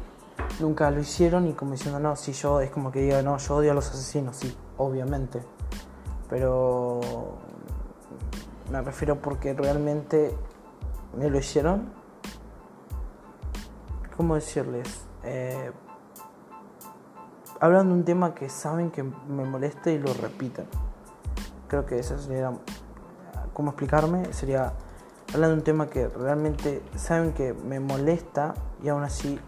nunca 0.60 0.90
lo 0.90 1.00
hicieron 1.00 1.46
y 1.48 1.52
como 1.52 1.72
diciendo, 1.72 1.98
no, 1.98 2.16
si 2.16 2.32
yo 2.32 2.60
es 2.60 2.70
como 2.70 2.92
que 2.92 3.00
diga, 3.00 3.22
no, 3.22 3.38
yo 3.38 3.56
odio 3.56 3.72
a 3.72 3.74
los 3.74 3.88
asesinos, 3.90 4.36
sí, 4.36 4.56
obviamente. 4.76 5.42
Pero 6.28 7.00
me 8.70 8.82
refiero 8.82 9.16
porque 9.20 9.54
realmente 9.54 10.36
me 11.16 11.30
lo 11.30 11.38
hicieron. 11.38 11.90
¿Cómo 14.16 14.34
decirles? 14.34 15.04
Eh, 15.22 15.70
hablan 17.60 17.88
de 17.88 17.94
un 17.94 18.04
tema 18.04 18.34
que 18.34 18.48
saben 18.48 18.90
que 18.90 19.02
me 19.02 19.44
molesta 19.44 19.90
y 19.90 19.98
lo 19.98 20.12
repiten. 20.14 20.66
Creo 21.68 21.86
que 21.86 21.98
eso 21.98 22.18
sería. 22.18 22.52
¿Cómo 23.58 23.72
explicarme? 23.72 24.32
Sería. 24.32 24.72
Hablan 25.34 25.50
de 25.50 25.56
un 25.56 25.62
tema 25.62 25.90
que 25.90 26.08
realmente 26.08 26.82
saben 26.96 27.34
que 27.34 27.52
me 27.52 27.80
molesta 27.80 28.54
y 28.82 28.88
aún 28.88 29.02
así 29.02 29.38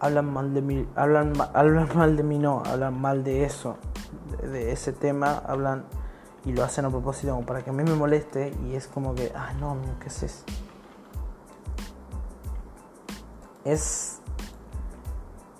hablan 0.00 0.32
mal 0.32 0.52
de 0.52 0.62
mí. 0.62 0.88
Hablan, 0.96 1.34
hablan 1.54 1.88
mal 1.94 2.16
de 2.16 2.24
mí, 2.24 2.40
no, 2.40 2.64
hablan 2.66 3.00
mal 3.00 3.22
de 3.22 3.44
eso 3.44 3.76
de 4.42 4.72
ese 4.72 4.92
tema 4.92 5.42
hablan 5.46 5.84
y 6.44 6.52
lo 6.52 6.64
hacen 6.64 6.84
a 6.84 6.90
propósito 6.90 7.32
como 7.34 7.46
para 7.46 7.62
que 7.62 7.70
a 7.70 7.72
mí 7.72 7.84
me 7.84 7.94
moleste 7.94 8.52
y 8.64 8.74
es 8.74 8.88
como 8.88 9.14
que, 9.14 9.32
ah, 9.34 9.52
no, 9.60 9.76
¿qué 10.00 10.08
es 10.08 10.22
eso? 10.24 10.44
Es, 13.64 14.20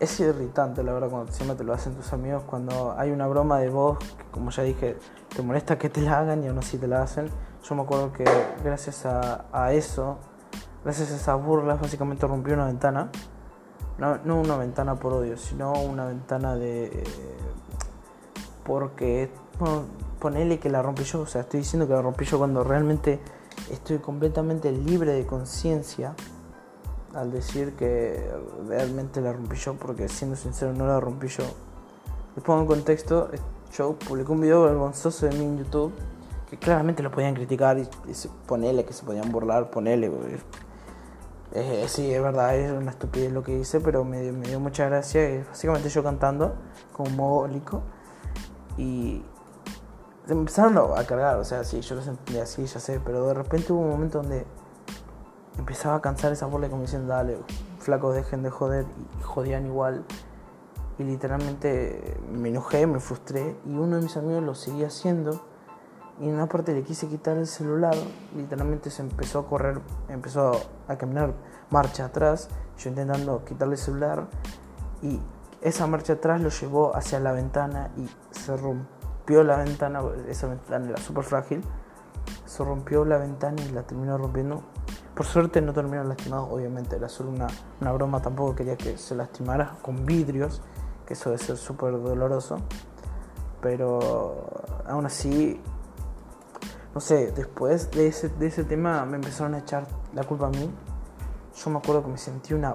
es 0.03 0.19
irritante, 0.19 0.83
la 0.83 0.93
verdad, 0.93 1.11
cuando 1.11 1.31
siempre 1.31 1.57
te 1.57 1.63
lo 1.63 1.73
hacen 1.73 1.95
tus 1.95 2.13
amigos, 2.13 2.43
cuando 2.43 2.97
hay 2.99 3.13
una 3.13 3.29
broma 3.29 3.61
de 3.61 3.69
voz, 3.69 3.99
que 4.01 4.25
como 4.33 4.51
ya 4.51 4.65
dije, 4.65 4.97
te 5.35 5.43
molesta 5.43 5.79
que 5.79 5.89
te 5.91 6.01
la 6.01 6.19
hagan 6.19 6.43
y 6.43 6.49
aún 6.49 6.59
así 6.59 6.77
te 6.77 6.89
la 6.89 7.03
hacen. 7.03 7.31
Yo 7.63 7.75
me 7.77 7.83
acuerdo 7.83 8.13
que 8.13 8.25
gracias 8.65 9.07
a, 9.07 9.73
eso, 9.73 10.19
gracias 10.83 11.13
a 11.13 11.15
esas 11.15 11.41
burlas, 11.41 11.81
básicamente 11.81 12.27
rompí 12.27 12.51
una 12.51 12.67
ventana. 12.67 13.13
No, 13.99 14.19
no 14.25 14.41
una 14.41 14.57
ventana 14.57 14.97
por 14.97 15.13
odio, 15.13 15.37
sino 15.37 15.73
una 15.73 16.07
ventana 16.07 16.57
de 16.57 17.05
porque 18.65 19.31
bueno, 19.61 19.85
ponele 20.19 20.59
que 20.59 20.69
la 20.69 20.83
rompí 20.83 21.05
yo, 21.05 21.21
o 21.21 21.27
sea, 21.27 21.43
estoy 21.43 21.61
diciendo 21.61 21.87
que 21.87 21.95
la 21.95 22.03
rompí 22.03 22.25
yo 22.25 22.39
cuando 22.39 22.65
realmente 22.65 23.21
estoy 23.71 23.99
completamente 23.99 24.73
libre 24.73 25.13
de 25.13 25.27
conciencia 25.27 26.17
al 27.15 27.31
decir 27.31 27.75
que 27.75 28.31
realmente 28.67 29.21
la 29.21 29.33
rompí 29.33 29.57
yo, 29.57 29.75
porque 29.75 30.09
siendo 30.09 30.37
sincero 30.37 30.73
no 30.73 30.87
la 30.87 31.01
rompí 31.01 31.29
yo. 31.29 31.45
Les 32.35 32.45
pongo 32.45 32.61
en 32.63 32.67
contexto, 32.67 33.31
yo 33.77 33.95
publicé 33.95 34.33
un 34.33 34.41
video 34.41 34.63
vergonzoso 34.63 35.27
de 35.27 35.37
mí 35.37 35.45
en 35.45 35.59
YouTube, 35.59 35.93
que 36.49 36.59
claramente 36.59 37.03
lo 37.03 37.11
podían 37.11 37.35
criticar 37.35 37.79
y, 37.79 37.89
ponele 38.47 38.85
que 38.85 38.93
se 38.93 39.05
podían 39.05 39.31
burlar, 39.31 39.71
ponele. 39.71 40.11
Eh, 41.55 41.85
sí, 41.87 42.13
es 42.13 42.23
verdad, 42.23 42.57
es 42.57 42.73
una 42.73 42.91
estupidez 42.91 43.31
lo 43.33 43.43
que 43.43 43.59
hice, 43.59 43.81
pero 43.81 44.05
me, 44.05 44.33
me 44.33 44.49
dio 44.49 44.59
mucha 44.59 44.87
gracia. 44.87 45.45
Básicamente 45.49 45.91
yo 45.91 46.03
cantando 46.03 46.55
como 46.93 47.11
mogólico 47.11 47.83
y 48.79 49.23
se 50.27 50.33
empezaron 50.33 50.99
a 50.99 51.05
cargar, 51.05 51.37
o 51.37 51.45
sea, 51.45 51.65
sí, 51.65 51.81
yo 51.81 51.97
los 51.97 52.07
entendía 52.07 52.45
así, 52.45 52.65
ya 52.65 52.81
sé, 52.81 53.01
pero 53.05 53.27
de 53.27 53.35
repente 53.35 53.73
hubo 53.73 53.81
un 53.81 53.91
momento 53.91 54.19
donde 54.19 54.47
empezaba 55.59 55.97
a 55.97 56.01
cansar 56.01 56.33
esa 56.33 56.47
bola 56.47 56.69
como 56.69 56.83
diciendo, 56.83 57.09
dale, 57.09 57.39
flacos, 57.79 58.15
dejen 58.15 58.43
de 58.43 58.51
joder, 58.51 58.87
y 59.19 59.23
jodían 59.23 59.67
igual. 59.67 60.05
Y 60.99 61.05
literalmente 61.05 62.21
me 62.31 62.51
enojé, 62.51 62.87
me 62.87 63.01
frustré, 63.01 63.57
y 63.65 63.75
uno 63.75 63.97
de 63.97 64.03
mis 64.03 64.17
amigos 64.17 64.43
lo 64.43 64.55
seguía 64.55 64.89
haciendo. 64.89 65.45
Y 66.21 66.29
en 66.29 66.35
una 66.35 66.47
parte 66.47 66.75
le 66.75 66.83
quise 66.83 67.09
quitar 67.09 67.37
el 67.37 67.47
celular, 67.47 67.95
literalmente 68.37 68.91
se 68.91 69.03
empezó 69.03 69.41
a 69.41 69.47
correr, 69.47 69.81
empezó 70.09 70.53
a 70.87 70.97
caminar 70.97 71.33
marcha 71.71 72.05
atrás, 72.05 72.49
yo 72.79 72.91
intentando 72.91 73.45
quitarle 73.45 73.75
el 73.75 73.81
celular, 73.81 74.29
y 75.01 75.21
esa 75.63 75.87
marcha 75.87 76.15
atrás 76.15 76.41
lo 76.41 76.51
llevó 76.51 76.95
hacia 76.95 77.19
la 77.21 77.33
ventana 77.33 77.91
y 77.97 78.09
se 78.31 78.57
rompió 78.57 79.43
la 79.43 79.57
ventana, 79.57 80.03
esa 80.29 80.49
ventana 80.49 80.91
era 80.91 80.99
súper 80.99 81.25
frágil, 81.25 81.63
se 82.45 82.63
rompió 82.65 83.05
la 83.05 83.19
ventana 83.19 83.63
y 83.63 83.73
la 83.73 83.83
terminó 83.83 84.19
rompiendo. 84.19 84.63
Por 85.15 85.27
suerte 85.27 85.61
no 85.61 85.73
terminó 85.73 86.03
lastimado, 86.05 86.49
obviamente, 86.51 86.97
era 86.97 87.09
solo 87.09 87.31
una, 87.31 87.47
una 87.81 87.93
broma, 87.93 88.23
tampoco 88.23 88.55
quería 88.55 88.77
que 88.77 88.97
se 88.97 89.15
lastimara 89.15 89.77
con 89.83 90.07
vidrios, 90.07 90.63
que 91.07 91.15
eso 91.15 91.31
debe 91.31 91.43
ser 91.43 91.57
súper 91.57 91.93
doloroso. 91.93 92.59
Pero 93.61 94.45
aún 94.87 95.07
así, 95.07 95.61
no 96.95 97.01
sé, 97.01 97.33
después 97.33 97.91
de 97.91 98.09
ese, 98.09 98.31
de 98.31 98.47
ese 98.47 98.65
tema 98.65 99.05
me 99.05 99.17
empezaron 99.17 99.55
a 99.55 99.59
echar 99.59 99.87
la 100.15 100.25
culpa 100.25 100.47
a 100.47 100.51
mí. 100.51 100.71
Yo 101.55 101.71
me 101.71 101.79
acuerdo 101.79 102.03
que 102.03 102.09
me 102.09 102.19
sentí 102.19 102.55
una 102.55 102.75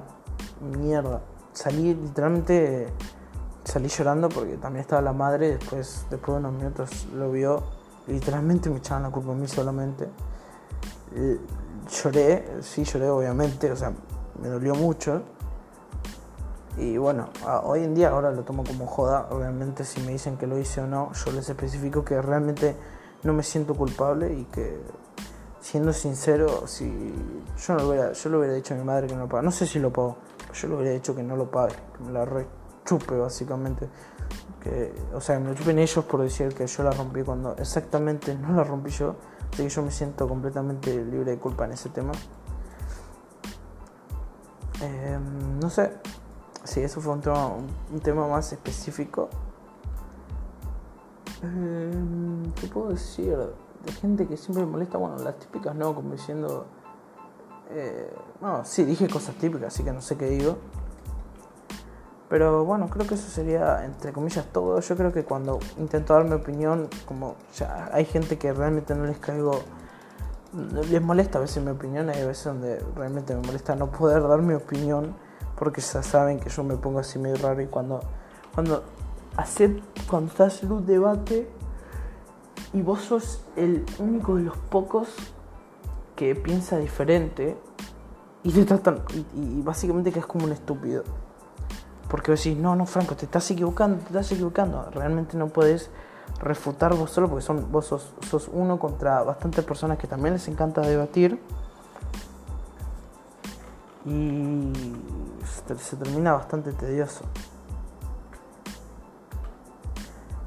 mierda 0.62 1.22
salí 1.58 1.96
literalmente 1.96 2.88
salí 3.64 3.88
llorando 3.90 4.30
porque 4.30 4.58
también 4.58 4.82
estaba 4.82 5.02
la 5.02 5.14
madre 5.14 5.58
después 5.58 6.06
después 6.10 6.36
de 6.36 6.40
unos 6.40 6.54
minutos 6.54 7.08
lo 7.14 7.32
vio 7.32 7.64
literalmente 8.06 8.70
me 8.70 8.78
echaban 8.78 9.04
la 9.04 9.10
culpa 9.10 9.32
a 9.32 9.36
mí 9.36 9.48
solamente 9.48 10.08
lloré 11.88 12.62
sí 12.62 12.84
lloré 12.84 13.10
obviamente 13.10 13.72
o 13.72 13.76
sea 13.76 13.94
me 14.42 14.48
dolió 14.50 14.76
mucho 14.76 15.22
y 16.78 16.98
bueno 16.98 17.30
hoy 17.64 17.84
en 17.84 17.96
día 17.96 18.10
ahora 18.10 18.32
lo 18.32 18.44
tomo 18.44 18.64
como 18.64 18.86
joda 18.86 19.28
obviamente 19.32 19.84
si 19.84 20.02
me 20.02 20.12
dicen 20.12 20.38
que 20.38 20.48
lo 20.48 20.58
hice 20.60 20.82
o 20.82 20.88
no 20.88 21.12
yo 21.14 21.32
les 21.32 21.50
especifico 21.50 22.04
que 22.06 22.22
realmente 22.22 22.76
no 23.24 23.34
me 23.34 23.44
siento 23.44 23.74
culpable 23.74 24.34
y 24.34 24.46
que 24.46 24.80
siendo 25.60 25.92
sincero 25.92 26.68
si 26.68 26.86
yo 27.58 27.74
no 27.74 27.80
lo 27.80 27.90
hubiera 27.90 28.12
yo 28.14 28.30
le 28.30 28.38
hubiera 28.38 28.54
dicho 28.54 28.74
a 28.74 28.78
mi 28.78 28.84
madre 28.84 29.08
que 29.08 29.16
no 29.16 29.22
lo 29.22 29.28
paga 29.28 29.42
no 29.42 29.52
sé 29.52 29.66
si 29.66 29.80
lo 29.80 29.92
pago 29.92 30.18
yo 30.54 30.68
le 30.68 30.76
hubiera 30.76 30.94
dicho 30.94 31.16
que 31.16 31.24
no 31.24 31.36
lo 31.36 31.50
pague, 31.50 31.76
que 31.96 32.04
me 32.04 32.12
la 32.12 32.26
rechupe 32.26 33.16
básicamente. 33.16 33.88
O 35.14 35.22
sea, 35.22 35.40
me 35.40 35.50
lo 35.50 35.56
chupen 35.56 35.80
ellos 35.80 36.04
por 36.04 36.22
decir 36.22 36.54
que 36.54 36.68
yo 36.68 36.84
la 36.84 36.92
rompí 36.92 37.24
cuando 37.24 37.56
exactamente 37.58 38.36
no 38.36 38.54
la 38.54 38.64
rompí 38.64 38.90
yo. 38.92 39.16
Así 39.52 39.64
que 39.64 39.70
yo 39.70 39.82
me 39.82 39.92
siento 39.92 40.28
completamente 40.28 41.04
libre 41.04 41.32
de 41.32 41.40
culpa 41.40 41.66
en 41.66 41.74
ese 41.74 41.90
tema. 41.90 42.12
Em, 44.82 45.60
no 45.60 45.70
sé 45.70 45.94
si 46.64 46.82
eso 46.82 47.02
fue 47.02 47.14
un 47.14 47.22
tema, 47.22 47.48
un 47.48 48.00
tema 48.02 48.28
más 48.28 48.52
específico. 48.54 49.30
Em, 51.42 52.52
¿Qué 52.54 52.68
puedo 52.68 52.90
decir? 52.90 53.38
De 53.86 53.92
gente 53.94 54.28
que 54.28 54.38
siempre 54.38 54.66
me 54.66 54.72
molesta, 54.72 54.98
bueno, 54.98 55.18
las 55.18 55.38
típicas 55.40 55.76
no, 55.76 55.96
como 55.96 56.12
diciendo 56.12 56.66
eh, 57.70 58.10
no, 58.42 58.64
sí, 58.64 58.86
dije 58.86 59.08
cosas 59.10 59.36
típicas, 59.36 59.74
así 59.74 59.84
que 59.84 59.92
no 59.92 60.02
sé 60.02 60.18
qué 60.18 60.30
digo. 60.30 60.58
Pero 62.30 62.66
bueno, 62.66 62.90
creo 62.90 63.08
que 63.08 63.16
eso 63.16 63.30
sería, 63.30 63.86
entre 63.86 64.12
comillas, 64.12 64.46
todo. 64.52 64.80
Yo 64.80 64.98
creo 64.98 65.14
que 65.14 65.24
cuando 65.24 65.60
intento 65.78 66.14
dar 66.14 66.26
mi 66.26 66.34
opinión, 66.34 66.90
como 67.06 67.36
ya 67.56 67.90
hay 67.94 68.06
gente 68.06 68.38
que 68.38 68.52
realmente 68.52 68.94
no 68.96 69.06
les 69.06 69.18
caigo, 69.18 69.62
les 70.90 71.02
molesta 71.02 71.38
a 71.38 71.42
veces 71.42 71.64
mi 71.64 71.72
opinión, 71.72 72.10
hay 72.10 72.26
veces 72.26 72.46
donde 72.46 72.84
realmente 72.96 73.34
me 73.34 73.42
molesta 73.42 73.76
no 73.76 73.90
poder 73.92 74.28
dar 74.28 74.42
mi 74.42 74.56
opinión, 74.56 75.16
porque 75.58 75.80
ya 75.80 76.04
saben 76.04 76.40
que 76.40 76.50
yo 76.50 76.64
me 76.64 76.76
pongo 76.76 77.00
así 77.00 77.18
medio 77.18 77.38
raro 77.38 77.62
y 77.62 77.68
cuando, 77.68 78.02
cuando, 78.54 78.84
cuando 80.10 80.30
estás 80.30 80.64
en 80.64 80.72
un 80.72 80.86
debate 80.86 81.50
y 82.74 82.82
vos 82.82 83.02
sos 83.02 83.42
el 83.56 83.86
único 84.00 84.36
de 84.36 84.44
los 84.44 84.58
pocos 84.58 85.08
que 86.16 86.36
piensa 86.36 86.78
diferente 86.78 87.56
y 88.44 88.52
te 88.52 88.66
tratan 88.66 89.02
y, 89.36 89.62
básicamente 89.62 90.12
que 90.12 90.20
es 90.20 90.26
como 90.26 90.46
un 90.46 90.52
estúpido. 90.52 91.04
Porque 92.10 92.32
vos 92.32 92.44
decís, 92.44 92.58
no, 92.58 92.76
no, 92.76 92.86
Franco, 92.86 93.16
te 93.16 93.26
estás 93.26 93.50
equivocando, 93.52 93.98
te 93.98 94.08
estás 94.08 94.32
equivocando. 94.32 94.90
Realmente 94.92 95.38
no 95.38 95.48
puedes 95.48 95.90
refutar 96.40 96.94
vos 96.96 97.12
solo 97.12 97.30
porque 97.30 97.44
son, 97.44 97.72
vos 97.72 97.86
sos, 97.86 98.50
uno 98.54 98.80
contra 98.80 99.24
bastantes 99.24 99.66
personas 99.66 99.98
que 99.98 100.08
también 100.08 100.34
les 100.34 100.48
encanta 100.48 100.82
debatir. 100.82 101.42
Y 104.06 104.72
se 105.78 105.98
termina 105.98 106.34
bastante 106.34 106.72
tedioso. 106.72 107.26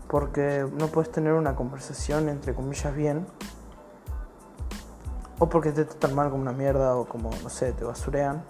Porque 0.08 0.66
no 0.78 0.86
puedes 0.88 1.12
tener 1.12 1.34
una 1.34 1.54
conversación 1.54 2.28
entre 2.30 2.54
comillas 2.54 2.94
bien 2.94 3.26
o 5.38 5.48
porque 5.48 5.72
te 5.72 5.84
tratan 5.84 6.14
mal 6.14 6.30
como 6.30 6.42
una 6.42 6.52
mierda 6.52 6.96
o 6.96 7.06
como, 7.06 7.30
no 7.42 7.48
sé, 7.48 7.72
te 7.72 7.84
basurean 7.84 8.42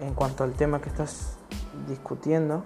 en 0.00 0.14
cuanto 0.14 0.44
al 0.44 0.52
tema 0.52 0.80
que 0.80 0.88
estás 0.88 1.37
discutiendo. 1.86 2.64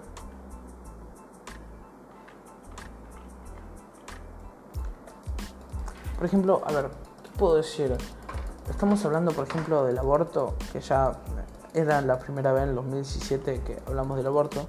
Por 6.17 6.25
ejemplo, 6.25 6.61
a 6.65 6.71
ver, 6.71 6.89
¿qué 7.23 7.37
puedo 7.37 7.55
decir? 7.55 7.97
Estamos 8.69 9.03
hablando, 9.03 9.31
por 9.33 9.47
ejemplo, 9.47 9.83
del 9.83 9.97
aborto, 9.97 10.55
que 10.71 10.79
ya 10.79 11.19
era 11.73 12.01
la 12.01 12.17
primera 12.19 12.53
vez 12.53 12.63
en 12.63 12.75
2017 12.75 13.61
que 13.61 13.81
hablamos 13.87 14.17
del 14.17 14.27
aborto. 14.27 14.65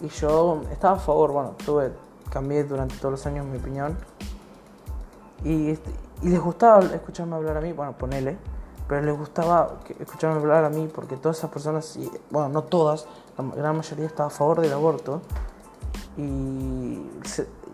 Y 0.00 0.08
yo 0.08 0.62
estaba 0.70 0.96
a 0.96 1.00
favor, 1.00 1.32
bueno, 1.32 1.56
tuve, 1.64 1.92
cambié 2.30 2.64
durante 2.64 2.96
todos 2.96 3.12
los 3.12 3.26
años 3.26 3.46
mi 3.46 3.58
opinión. 3.58 3.98
Y, 5.44 5.70
y 6.22 6.28
les 6.28 6.40
gustaba 6.40 6.80
escucharme 6.80 7.34
hablar 7.36 7.56
a 7.56 7.60
mí, 7.60 7.72
bueno, 7.72 7.96
ponele, 7.96 8.38
pero 8.86 9.02
les 9.02 9.16
gustaba 9.16 9.78
escucharme 9.98 10.38
hablar 10.38 10.64
a 10.64 10.68
mí 10.70 10.88
porque 10.92 11.16
todas 11.16 11.38
esas 11.38 11.50
personas, 11.50 11.96
y, 11.96 12.10
bueno, 12.30 12.48
no 12.48 12.64
todas, 12.64 13.06
gran 13.42 13.76
mayoría 13.76 14.06
estaba 14.06 14.28
a 14.28 14.30
favor 14.30 14.60
del 14.60 14.72
aborto. 14.72 15.22
Y, 16.16 17.00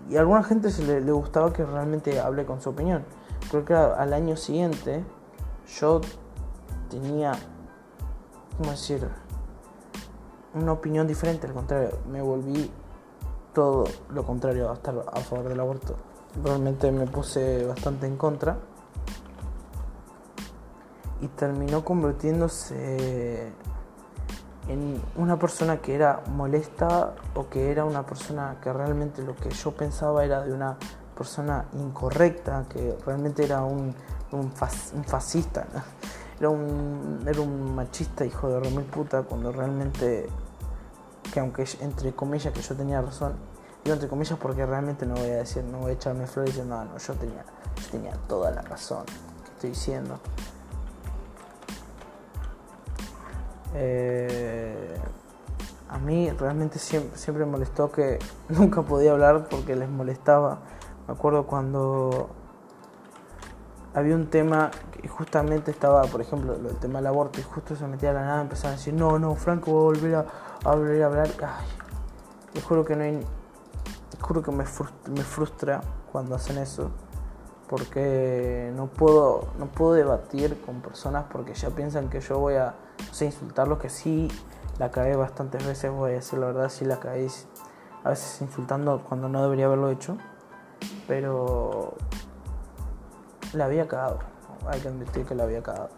y 0.09 0.17
a 0.17 0.21
alguna 0.21 0.43
gente 0.45 0.71
se 0.71 0.85
le, 0.85 1.01
le, 1.01 1.13
gustaba 1.13 1.53
que 1.53 1.65
realmente 1.65 2.21
hable 2.21 2.45
con 2.47 2.61
su 2.61 2.71
opinión. 2.71 3.05
Creo 3.51 3.65
que 3.65 3.75
al 3.75 4.13
año 4.13 4.37
siguiente 4.37 5.05
yo 5.81 6.01
tenía, 6.91 7.33
¿cómo 8.59 8.71
decir? 8.71 9.09
Una 10.55 10.73
opinión 10.73 11.07
diferente, 11.07 11.47
al 11.47 11.55
contrario, 11.55 11.99
me 12.11 12.23
volví 12.23 12.71
todo 13.53 13.85
lo 14.11 14.25
contrario 14.25 14.71
a 14.71 14.75
estar 14.75 14.95
a 15.13 15.21
favor 15.21 15.49
del 15.49 15.61
aborto 15.61 15.97
realmente 16.43 16.91
me 16.93 17.07
puse 17.07 17.65
bastante 17.67 18.07
en 18.07 18.17
contra 18.17 18.59
y 21.21 21.29
terminó 21.29 21.85
convirtiéndose 21.85 23.53
en 24.69 25.01
una 25.17 25.39
persona 25.39 25.79
que 25.79 25.95
era 25.95 26.23
molesta 26.29 27.15
o 27.35 27.49
que 27.49 27.71
era 27.71 27.85
una 27.85 28.05
persona 28.05 28.57
que 28.63 28.73
realmente 28.73 29.23
lo 29.23 29.35
que 29.37 29.51
yo 29.51 29.73
pensaba 29.73 30.25
era 30.25 30.43
de 30.43 30.53
una 30.53 30.77
persona 31.17 31.65
incorrecta, 31.73 32.67
que 32.69 32.97
realmente 33.05 33.45
era 33.45 33.63
un, 33.63 33.95
un, 34.33 34.53
fascista, 34.53 35.67
era, 36.39 36.51
un, 36.51 37.25
era 37.27 37.41
un 37.41 37.75
machista 37.75 38.25
hijo 38.25 38.49
de 38.49 38.61
remil 38.61 38.85
puta 38.85 39.23
cuando 39.23 39.53
realmente, 39.53 40.29
que 41.33 41.41
aunque 41.41 41.65
entre 41.81 42.13
comillas 42.13 42.53
que 42.53 42.61
yo 42.61 42.75
tenía 42.75 43.01
razón, 43.01 43.35
entre 43.85 44.09
comillas 44.09 44.39
porque 44.39 44.67
realmente 44.67 45.07
no 45.07 45.15
voy 45.15 45.31
a 45.31 45.37
decir, 45.37 45.63
no 45.65 45.79
voy 45.79 45.93
a 45.93 45.95
echarme 45.95 46.27
flores 46.27 46.55
diciendo, 46.55 46.77
no, 46.77 46.85
no, 46.93 46.99
yo 46.99 47.15
tenía, 47.15 47.45
yo 47.83 47.91
tenía 47.91 48.13
toda 48.29 48.51
la 48.51 48.63
razón 48.63 49.05
que 49.07 49.51
estoy 49.53 49.71
diciendo. 49.71 50.19
Eh, 53.75 54.97
a 55.89 55.99
mí 55.99 56.31
realmente 56.31 56.79
siempre, 56.79 57.45
me 57.45 57.53
molestó 57.53 57.91
que 57.91 58.19
nunca 58.49 58.83
podía 58.83 59.13
hablar 59.13 59.49
porque 59.49 59.77
les 59.77 59.89
molestaba. 59.89 60.59
Me 61.07 61.15
acuerdo 61.15 61.47
cuando 61.47 62.29
había 63.95 64.15
un 64.15 64.27
tema 64.27 64.71
y 65.03 65.09
justamente 65.09 65.71
estaba, 65.71 66.03
por 66.03 66.21
ejemplo, 66.21 66.55
el 66.55 66.77
tema 66.77 66.99
del 66.99 67.07
aborto 67.07 67.41
y 67.41 67.43
justo 67.43 67.77
se 67.77 67.87
metía 67.87 68.11
a 68.11 68.15
la 68.15 68.25
nada, 68.25 68.43
empezaba 68.43 68.75
a 68.75 68.77
decir, 68.77 68.95
no, 68.95 69.19
no, 69.19 69.35
Franco, 69.37 69.71
voy 69.71 69.81
a 69.81 69.85
volver 69.85 70.15
a, 70.17 70.27
a 70.65 70.75
volver 70.75 71.03
a 71.03 71.07
hablar. 71.07 71.29
Ay, 71.43 71.67
te 72.53 72.61
juro 72.61 72.85
que 72.85 72.97
no 72.97 73.05
hay 73.05 73.25
juro 74.21 74.43
que 74.43 74.51
me 74.51 74.65
frustra, 74.65 75.83
cuando 76.11 76.35
hacen 76.35 76.59
eso 76.59 76.91
porque 77.69 78.73
no 78.77 78.87
puedo 78.87 79.49
no 79.59 79.67
puedo 79.67 79.95
debatir 79.95 80.61
con 80.63 80.81
personas 80.81 81.25
porque 81.31 81.55
ya 81.55 81.71
piensan 81.71 82.09
que 82.09 82.21
yo 82.21 82.39
voy 82.39 82.55
a 82.55 82.75
insultarlos 83.21 83.79
que 83.79 83.89
sí 83.89 84.29
la 84.79 84.91
caí 84.91 85.15
bastantes 85.15 85.67
veces 85.67 85.91
voy 85.91 86.13
a 86.13 86.15
decir 86.15 86.39
la 86.39 86.47
verdad 86.47 86.69
sí 86.69 86.85
la 86.85 87.01
caí 87.01 87.29
a 88.05 88.11
veces 88.11 88.41
insultando 88.43 89.03
cuando 89.09 89.29
no 89.29 89.43
debería 89.43 89.67
haberlo 89.67 89.91
hecho 89.91 90.17
pero 91.09 91.95
la 93.53 93.65
había 93.65 93.89
cagado 93.89 94.19
hay 94.67 94.81
que 94.81 94.89
admitir 94.89 95.25
que 95.25 95.35
la 95.35 95.45
había 95.45 95.63
cagado 95.63 95.91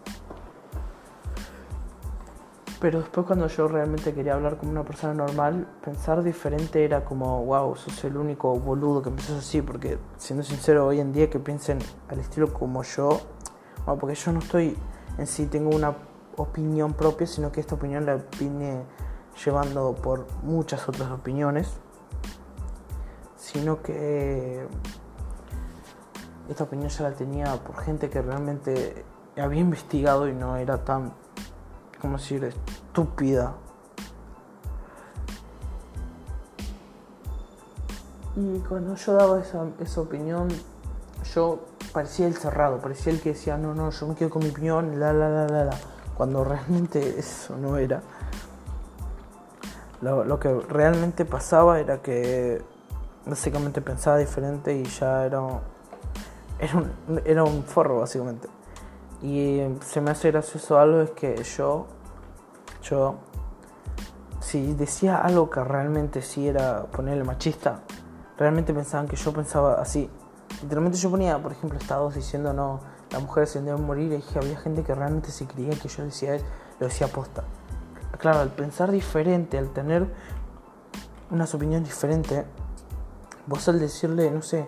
pero 2.79 2.99
después 2.99 3.27
cuando 3.27 3.47
yo 3.47 3.67
realmente 3.67 4.13
quería 4.13 4.35
hablar 4.35 4.57
como 4.57 4.71
una 4.71 4.83
persona 4.83 5.13
normal, 5.13 5.67
pensar 5.83 6.23
diferente 6.23 6.85
era 6.85 7.03
como, 7.03 7.43
wow, 7.45 7.75
sos 7.75 8.03
el 8.05 8.15
único 8.15 8.57
boludo 8.57 9.01
que 9.01 9.09
empezó 9.09 9.35
así, 9.37 9.61
porque 9.61 9.97
siendo 10.17 10.43
sincero, 10.43 10.87
hoy 10.87 11.01
en 11.01 11.11
día 11.11 11.29
que 11.29 11.39
piensen 11.39 11.79
al 12.07 12.19
estilo 12.19 12.53
como 12.53 12.83
yo, 12.83 13.19
porque 13.99 14.15
yo 14.15 14.31
no 14.31 14.39
estoy 14.39 14.77
en 15.17 15.27
sí, 15.27 15.47
tengo 15.47 15.75
una 15.75 15.93
opinión 16.37 16.93
propia, 16.93 17.27
sino 17.27 17.51
que 17.51 17.59
esta 17.59 17.75
opinión 17.75 18.05
la 18.05 18.17
vine 18.39 18.83
llevando 19.43 19.93
por 19.95 20.27
muchas 20.43 20.87
otras 20.87 21.11
opiniones, 21.11 21.73
sino 23.35 23.81
que 23.81 24.65
esta 26.47 26.63
opinión 26.63 26.89
ya 26.89 27.09
la 27.09 27.11
tenía 27.11 27.55
por 27.55 27.77
gente 27.77 28.09
que 28.09 28.21
realmente 28.21 29.03
había 29.37 29.59
investigado 29.59 30.27
y 30.29 30.33
no 30.33 30.55
era 30.55 30.83
tan 30.85 31.13
como 32.01 32.17
decir, 32.17 32.43
estúpida. 32.43 33.53
Y 38.35 38.59
cuando 38.59 38.95
yo 38.95 39.13
daba 39.13 39.39
esa, 39.39 39.67
esa 39.79 40.01
opinión, 40.01 40.47
yo 41.33 41.59
parecía 41.91 42.27
el 42.27 42.35
cerrado, 42.35 42.79
parecía 42.79 43.11
el 43.11 43.19
que 43.19 43.29
decía, 43.29 43.57
no, 43.57 43.73
no, 43.73 43.89
yo 43.89 44.07
me 44.07 44.15
quedo 44.15 44.29
con 44.29 44.43
mi 44.43 44.49
opinión, 44.49 44.99
la, 44.99 45.11
la, 45.13 45.29
la, 45.29 45.47
la, 45.47 45.65
la. 45.65 45.77
Cuando 46.15 46.43
realmente 46.43 46.99
eso 47.19 47.57
no 47.57 47.77
era. 47.77 48.01
Lo, 50.01 50.23
lo 50.23 50.39
que 50.39 50.53
realmente 50.69 51.25
pasaba 51.25 51.79
era 51.79 52.01
que 52.01 52.61
básicamente 53.25 53.81
pensaba 53.81 54.17
diferente 54.17 54.73
y 54.73 54.85
ya 54.85 55.25
era, 55.25 55.41
era, 56.59 56.77
un, 56.77 57.21
era 57.25 57.43
un 57.43 57.63
forro, 57.63 57.99
básicamente. 57.99 58.47
Y 59.21 59.61
se 59.85 60.01
me 60.01 60.11
hace 60.11 60.31
gracioso 60.31 60.79
algo 60.79 61.01
es 61.01 61.11
que 61.11 61.43
yo, 61.43 61.87
yo, 62.83 63.15
si 64.39 64.73
decía 64.73 65.17
algo 65.17 65.49
que 65.49 65.63
realmente 65.63 66.21
sí 66.21 66.47
era 66.47 66.83
ponerle 66.85 67.23
machista, 67.23 67.81
realmente 68.37 68.73
pensaban 68.73 69.07
que 69.07 69.17
yo 69.17 69.33
pensaba 69.33 69.75
así. 69.81 70.09
Literalmente 70.61 70.97
yo 70.97 71.09
ponía, 71.09 71.41
por 71.41 71.51
ejemplo, 71.51 71.77
estados 71.77 72.15
diciendo 72.15 72.53
no, 72.53 72.79
las 73.11 73.21
mujeres 73.21 73.49
se 73.49 73.61
deben 73.61 73.85
morir 73.85 74.11
y 74.11 74.17
dije, 74.17 74.39
había 74.39 74.57
gente 74.57 74.83
que 74.83 74.95
realmente 74.95 75.31
se 75.31 75.45
creía 75.47 75.71
que 75.71 75.89
yo 75.89 76.03
decía 76.03 76.37
lo 76.79 76.87
decía 76.87 77.07
posta. 77.07 77.43
Claro, 78.17 78.39
al 78.39 78.49
pensar 78.49 78.91
diferente, 78.91 79.57
al 79.57 79.69
tener 79.69 80.07
unas 81.29 81.53
opiniones 81.53 81.87
diferentes, 81.87 82.45
vos 83.45 83.67
al 83.67 83.79
decirle, 83.79 84.31
no 84.31 84.41
sé, 84.41 84.67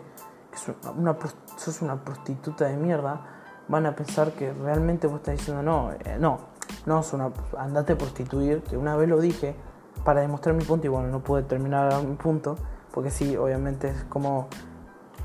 que 0.51 0.89
una, 0.97 1.17
sos 1.57 1.81
una 1.81 2.03
prostituta 2.03 2.65
de 2.65 2.77
mierda, 2.77 3.40
van 3.71 3.85
a 3.85 3.95
pensar 3.95 4.33
que 4.33 4.51
realmente 4.53 5.07
vos 5.07 5.17
estás 5.17 5.37
diciendo 5.37 5.63
no, 5.63 5.91
eh, 5.93 6.17
no, 6.19 6.39
no 6.85 6.99
es 6.99 7.13
una, 7.13 7.31
andate 7.57 7.93
a 7.93 7.97
prostituir, 7.97 8.61
que 8.61 8.77
una 8.77 8.95
vez 8.97 9.07
lo 9.07 9.19
dije 9.19 9.55
para 10.03 10.21
demostrar 10.21 10.53
mi 10.53 10.63
punto 10.63 10.87
y 10.87 10.89
bueno, 10.89 11.07
no 11.07 11.21
pude 11.21 11.43
terminar 11.43 12.03
mi 12.03 12.15
punto, 12.15 12.57
porque 12.93 13.09
sí, 13.09 13.37
obviamente 13.37 13.89
es 13.89 14.03
como 14.03 14.47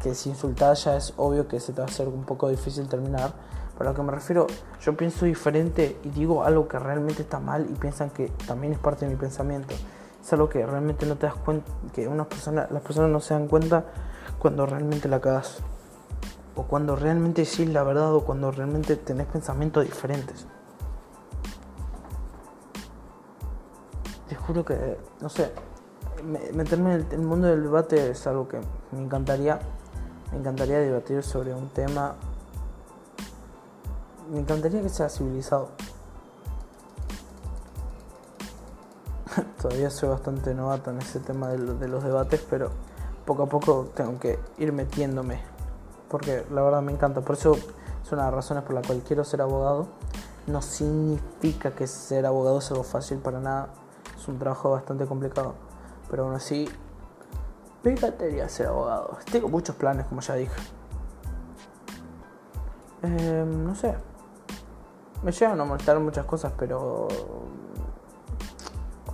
que 0.02 0.14
si 0.14 0.30
insultas 0.30 0.84
ya 0.84 0.96
es 0.96 1.12
obvio 1.16 1.48
que 1.48 1.58
se 1.58 1.72
te 1.72 1.80
va 1.80 1.86
a 1.86 1.90
hacer 1.90 2.06
un 2.06 2.24
poco 2.24 2.48
difícil 2.48 2.88
terminar. 2.88 3.32
Pero 3.76 3.90
a 3.90 3.92
lo 3.92 3.96
que 3.96 4.02
me 4.02 4.12
refiero, 4.12 4.46
yo 4.80 4.96
pienso 4.96 5.26
diferente 5.26 5.98
y 6.04 6.10
digo 6.10 6.44
algo 6.44 6.66
que 6.68 6.78
realmente 6.78 7.22
está 7.22 7.40
mal 7.40 7.66
y 7.68 7.74
piensan 7.74 8.10
que 8.10 8.28
también 8.46 8.72
es 8.72 8.78
parte 8.78 9.04
de 9.04 9.10
mi 9.10 9.18
pensamiento. 9.18 9.74
Es 10.22 10.32
algo 10.32 10.48
que 10.48 10.64
realmente 10.64 11.04
no 11.04 11.16
te 11.16 11.26
das 11.26 11.34
cuenta, 11.34 11.70
que 11.92 12.08
unas 12.08 12.26
personas, 12.26 12.70
las 12.70 12.82
personas 12.82 13.10
no 13.10 13.20
se 13.20 13.34
dan 13.34 13.48
cuenta 13.48 13.84
cuando 14.38 14.64
realmente 14.64 15.08
la 15.08 15.20
cagas 15.20 15.58
o 16.56 16.62
cuando 16.62 16.96
realmente 16.96 17.42
decís 17.42 17.68
la 17.68 17.82
verdad 17.82 18.14
o 18.14 18.24
cuando 18.24 18.50
realmente 18.50 18.96
tenés 18.96 19.26
pensamientos 19.26 19.84
diferentes. 19.84 20.46
Te 24.28 24.34
juro 24.34 24.64
que, 24.64 24.98
no 25.20 25.28
sé, 25.28 25.52
meterme 26.54 26.94
en 26.94 27.06
el, 27.12 27.20
mundo 27.20 27.46
del 27.46 27.62
debate 27.62 28.10
es 28.10 28.26
algo 28.26 28.48
que 28.48 28.58
me 28.90 29.02
encantaría. 29.02 29.60
Me 30.32 30.38
encantaría 30.38 30.80
debatir 30.80 31.22
sobre 31.22 31.54
un 31.54 31.68
tema. 31.68 32.16
Me 34.32 34.40
encantaría 34.40 34.82
que 34.82 34.88
sea 34.88 35.08
civilizado. 35.08 35.68
Todavía 39.62 39.90
soy 39.90 40.08
bastante 40.08 40.54
novato 40.54 40.90
en 40.90 40.98
ese 40.98 41.20
tema 41.20 41.48
de 41.50 41.88
los 41.88 42.02
debates, 42.02 42.44
pero 42.48 42.70
poco 43.26 43.44
a 43.44 43.46
poco 43.46 43.90
tengo 43.94 44.18
que 44.18 44.38
ir 44.58 44.72
metiéndome 44.72 45.55
porque 46.08 46.44
la 46.50 46.62
verdad 46.62 46.82
me 46.82 46.92
encanta. 46.92 47.20
Por 47.20 47.36
eso 47.36 47.52
es 47.54 48.12
una 48.12 48.22
de 48.22 48.26
las 48.28 48.34
razones 48.34 48.64
por 48.64 48.74
la 48.74 48.82
cual 48.82 49.02
quiero 49.06 49.24
ser 49.24 49.42
abogado. 49.42 49.88
No 50.46 50.62
significa 50.62 51.72
que 51.72 51.86
ser 51.86 52.26
abogado 52.26 52.60
sea 52.60 52.74
algo 52.76 52.84
fácil 52.84 53.18
para 53.18 53.40
nada. 53.40 53.68
Es 54.16 54.28
un 54.28 54.38
trabajo 54.38 54.70
bastante 54.70 55.06
complicado. 55.06 55.54
Pero 56.10 56.24
aún 56.24 56.34
así, 56.34 56.68
me 57.82 57.92
encantaría 57.92 58.48
ser 58.48 58.66
abogado. 58.68 59.18
Tengo 59.30 59.48
muchos 59.48 59.76
planes, 59.76 60.06
como 60.06 60.20
ya 60.20 60.34
dije. 60.34 60.60
Eh, 63.02 63.44
no 63.46 63.74
sé. 63.74 63.94
Me 65.22 65.32
llegan 65.32 65.60
a 65.60 65.64
molestar 65.64 65.98
muchas 65.98 66.24
cosas, 66.26 66.52
pero 66.56 67.08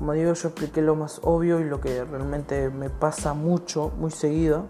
como 0.03 0.15
digo, 0.15 0.33
yo 0.33 0.49
expliqué 0.49 0.83
lo 0.83 0.97
más 0.97 1.21
obvio 1.23 1.61
y 1.61 1.65
lo 1.65 1.81
que 1.81 2.05
realmente 2.05 2.71
me 2.71 2.91
pasa 2.91 3.35
mucho, 3.35 3.93
muy 3.99 4.11
seguido. 4.11 4.67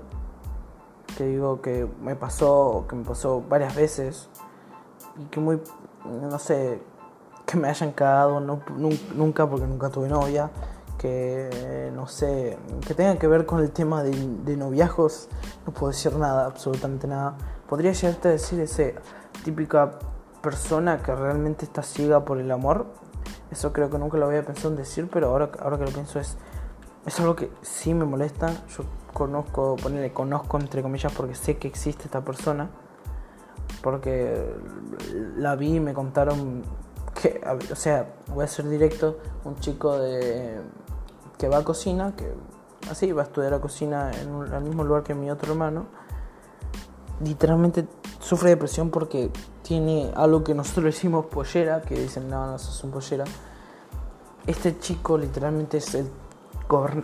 Que 1.16 1.24
digo 1.24 1.60
que 1.60 1.86
me 2.02 2.16
pasó, 2.16 2.86
que 2.88 2.96
me 2.96 3.04
pasó 3.04 3.42
varias 3.48 3.74
veces 3.74 4.28
y 5.18 5.24
que 5.26 5.40
muy, 5.40 5.60
no 6.04 6.38
sé, 6.38 6.80
que 7.46 7.56
me 7.56 7.68
hayan 7.68 7.92
cagado 7.92 8.40
no, 8.40 8.60
nunca 9.14 9.48
porque 9.48 9.66
nunca 9.66 9.90
tuve 9.90 10.08
novia, 10.08 10.50
que 10.98 11.90
no 11.94 12.06
sé, 12.06 12.56
que 12.86 12.94
tenga 12.94 13.16
que 13.18 13.26
ver 13.26 13.44
con 13.44 13.60
el 13.60 13.72
tema 13.72 14.02
de, 14.02 14.10
de 14.10 14.56
no 14.56 14.70
puedo 15.74 15.88
decir 15.88 16.14
nada, 16.16 16.46
absolutamente 16.46 17.06
nada. 17.06 17.36
Podría 17.68 17.92
llegarte 17.92 18.28
a 18.28 18.30
decir 18.32 18.60
ese 18.60 18.94
típica 19.44 19.98
persona 20.40 21.02
que 21.02 21.14
realmente 21.14 21.64
está 21.64 21.82
ciega 21.82 22.24
por 22.24 22.38
el 22.38 22.50
amor, 22.50 22.86
eso 23.50 23.72
creo 23.72 23.90
que 23.90 23.98
nunca 23.98 24.16
lo 24.16 24.26
había 24.26 24.42
pensado 24.42 24.70
en 24.70 24.76
decir, 24.76 25.08
pero 25.12 25.28
ahora, 25.28 25.50
ahora 25.60 25.78
que 25.78 25.84
lo 25.84 25.90
pienso 25.90 26.18
es, 26.18 26.36
es 27.06 27.20
algo 27.20 27.36
que 27.36 27.50
sí 27.62 27.94
me 27.94 28.04
molesta. 28.04 28.52
Yo 28.76 28.84
conozco, 29.12 29.76
ponerle 29.76 30.12
conozco 30.12 30.58
entre 30.58 30.82
comillas 30.82 31.12
porque 31.12 31.34
sé 31.34 31.56
que 31.56 31.68
existe 31.68 32.04
esta 32.04 32.24
persona. 32.24 32.70
Porque 33.82 34.54
la 35.36 35.56
vi 35.56 35.76
y 35.76 35.80
me 35.80 35.92
contaron 35.92 36.62
que, 37.20 37.40
o 37.70 37.76
sea, 37.76 38.14
voy 38.28 38.44
a 38.44 38.48
ser 38.48 38.68
directo, 38.68 39.18
un 39.44 39.56
chico 39.56 39.98
de 39.98 40.60
que 41.38 41.48
va 41.48 41.58
a 41.58 41.64
cocina, 41.64 42.14
que 42.16 42.32
así 42.90 43.10
va 43.12 43.22
a 43.22 43.24
estudiar 43.24 43.54
a 43.54 43.60
cocina 43.60 44.10
en 44.12 44.52
el 44.52 44.62
mismo 44.62 44.84
lugar 44.84 45.02
que 45.02 45.14
mi 45.14 45.30
otro 45.30 45.52
hermano, 45.52 45.86
literalmente 47.24 47.86
sufre 48.20 48.50
depresión 48.50 48.90
porque 48.90 49.30
tiene 49.62 50.12
algo 50.14 50.44
que 50.44 50.54
nosotros 50.54 50.86
decimos 50.86 51.26
pollera, 51.26 51.82
que 51.82 51.98
dicen, 51.98 52.28
no, 52.28 52.46
no, 52.46 52.58
sos 52.58 52.82
un 52.84 52.92
pollera. 52.92 53.24
Este 54.46 54.78
chico 54.78 55.18
literalmente 55.18 55.78
es 55.78 55.94
el, 55.94 56.08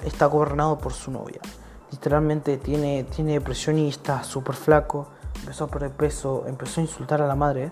está 0.05 0.27
gobernado 0.27 0.79
por 0.79 0.93
su 0.93 1.11
novia. 1.11 1.41
Literalmente 1.91 2.59
tiene, 2.59 3.05
tiene 3.05 3.33
depresión 3.33 3.79
y 3.79 3.89
está 3.89 4.23
súper 4.23 4.55
flaco. 4.55 5.09
Empezó 5.41 5.65
a 5.65 5.69
perder 5.69 5.93
peso, 5.93 6.45
empezó 6.47 6.81
a 6.81 6.85
insultar 6.85 7.23
a 7.23 7.27
la 7.27 7.35
madre, 7.35 7.71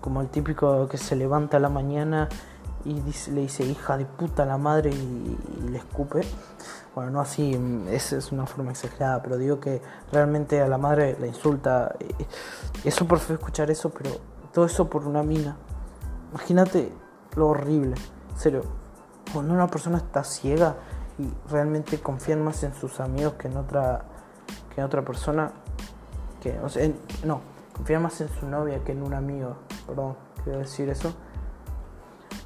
como 0.00 0.20
el 0.20 0.28
típico 0.28 0.88
que 0.88 0.98
se 0.98 1.14
levanta 1.14 1.58
a 1.58 1.60
la 1.60 1.68
mañana 1.68 2.28
y 2.84 2.94
le 3.30 3.42
dice 3.42 3.64
hija 3.64 3.96
de 3.96 4.04
puta 4.04 4.42
a 4.42 4.46
la 4.46 4.58
madre 4.58 4.90
y, 4.90 5.38
y 5.64 5.68
le 5.68 5.78
escupe. 5.78 6.22
Bueno, 6.94 7.10
no 7.10 7.20
así, 7.20 7.58
esa 7.88 8.16
es 8.18 8.32
una 8.32 8.44
forma 8.44 8.72
exagerada, 8.72 9.22
pero 9.22 9.38
digo 9.38 9.60
que 9.60 9.80
realmente 10.10 10.60
a 10.60 10.68
la 10.68 10.76
madre 10.76 11.16
la 11.18 11.26
insulta. 11.26 11.94
Es 12.84 12.94
súper 12.94 13.18
feo 13.18 13.36
escuchar 13.36 13.70
eso, 13.70 13.90
pero 13.90 14.10
todo 14.52 14.66
eso 14.66 14.90
por 14.90 15.06
una 15.06 15.22
mina. 15.22 15.56
Imagínate 16.32 16.92
lo 17.34 17.48
horrible. 17.48 17.94
En 18.30 18.38
serio, 18.38 18.62
cuando 19.32 19.54
una 19.54 19.68
persona 19.68 19.98
está 19.98 20.22
ciega 20.22 20.76
y 21.18 21.28
realmente 21.50 22.00
confían 22.00 22.42
más 22.42 22.62
en 22.64 22.74
sus 22.74 23.00
amigos 23.00 23.34
que 23.34 23.48
en 23.48 23.56
otra, 23.56 24.04
que 24.74 24.80
en 24.80 24.86
otra 24.86 25.02
persona, 25.02 25.52
que, 26.40 26.58
o 26.60 26.68
sea, 26.68 26.90
no, 27.24 27.40
confían 27.72 28.02
más 28.02 28.20
en 28.20 28.28
su 28.28 28.46
novia 28.46 28.82
que 28.84 28.92
en 28.92 29.02
un 29.02 29.14
amigo, 29.14 29.56
perdón, 29.86 30.16
quiero 30.44 30.58
decir 30.58 30.88
eso. 30.88 31.14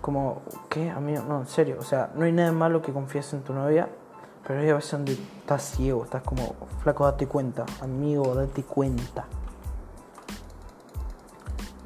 Como, 0.00 0.42
¿qué? 0.68 0.90
Amigo, 0.90 1.22
no, 1.26 1.40
en 1.40 1.46
serio, 1.46 1.76
o 1.81 1.83
sea, 1.83 2.12
no 2.14 2.24
hay 2.24 2.33
nada 2.33 2.52
malo 2.52 2.81
que 2.81 2.92
confíes 2.92 3.33
en 3.33 3.42
tu 3.42 3.52
novia, 3.52 3.88
pero 4.46 4.61
hay 4.61 4.72
veces 4.72 4.92
donde 4.92 5.12
estás 5.12 5.62
ciego, 5.62 6.05
estás 6.05 6.22
como, 6.22 6.55
flaco, 6.83 7.05
date 7.05 7.26
cuenta, 7.26 7.66
amigo, 7.81 8.35
date 8.35 8.62
cuenta. 8.62 9.26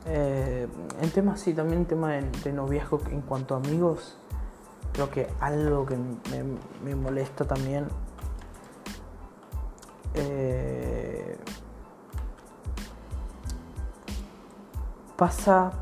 Eh, 0.07 0.67
en 1.01 1.11
temas, 1.11 1.41
sí, 1.41 1.55
también 1.55 1.81
en 1.81 1.87
tema 1.87 2.13
de, 2.13 2.53
noviazgo 2.53 3.01
en 3.11 3.21
cuanto 3.23 3.55
a 3.55 3.59
amigos, 3.59 4.17
creo 4.93 5.11
que 5.11 5.29
algo 5.41 5.87
que 5.87 5.97
me, 6.83 6.95
molesta 6.95 7.45
también 7.45 7.89
eh, 10.15 11.39
pasa 15.17 15.73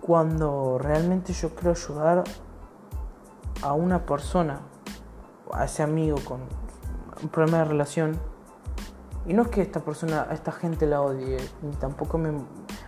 cuando 0.00 0.78
realmente 0.78 1.32
yo 1.32 1.54
quiero 1.54 1.70
ayudar 1.70 2.24
a 3.62 3.72
una 3.72 4.06
persona 4.06 4.60
a 5.52 5.64
ese 5.64 5.82
amigo 5.82 6.16
con 6.24 6.40
un 7.22 7.28
problema 7.28 7.58
de 7.58 7.64
relación. 7.64 8.18
Y 9.26 9.34
no 9.34 9.42
es 9.42 9.48
que 9.48 9.62
esta 9.62 9.80
persona, 9.80 10.26
a 10.30 10.34
esta 10.34 10.52
gente 10.52 10.86
la 10.86 11.00
odie, 11.02 11.38
ni 11.62 11.72
tampoco 11.76 12.18
me. 12.18 12.30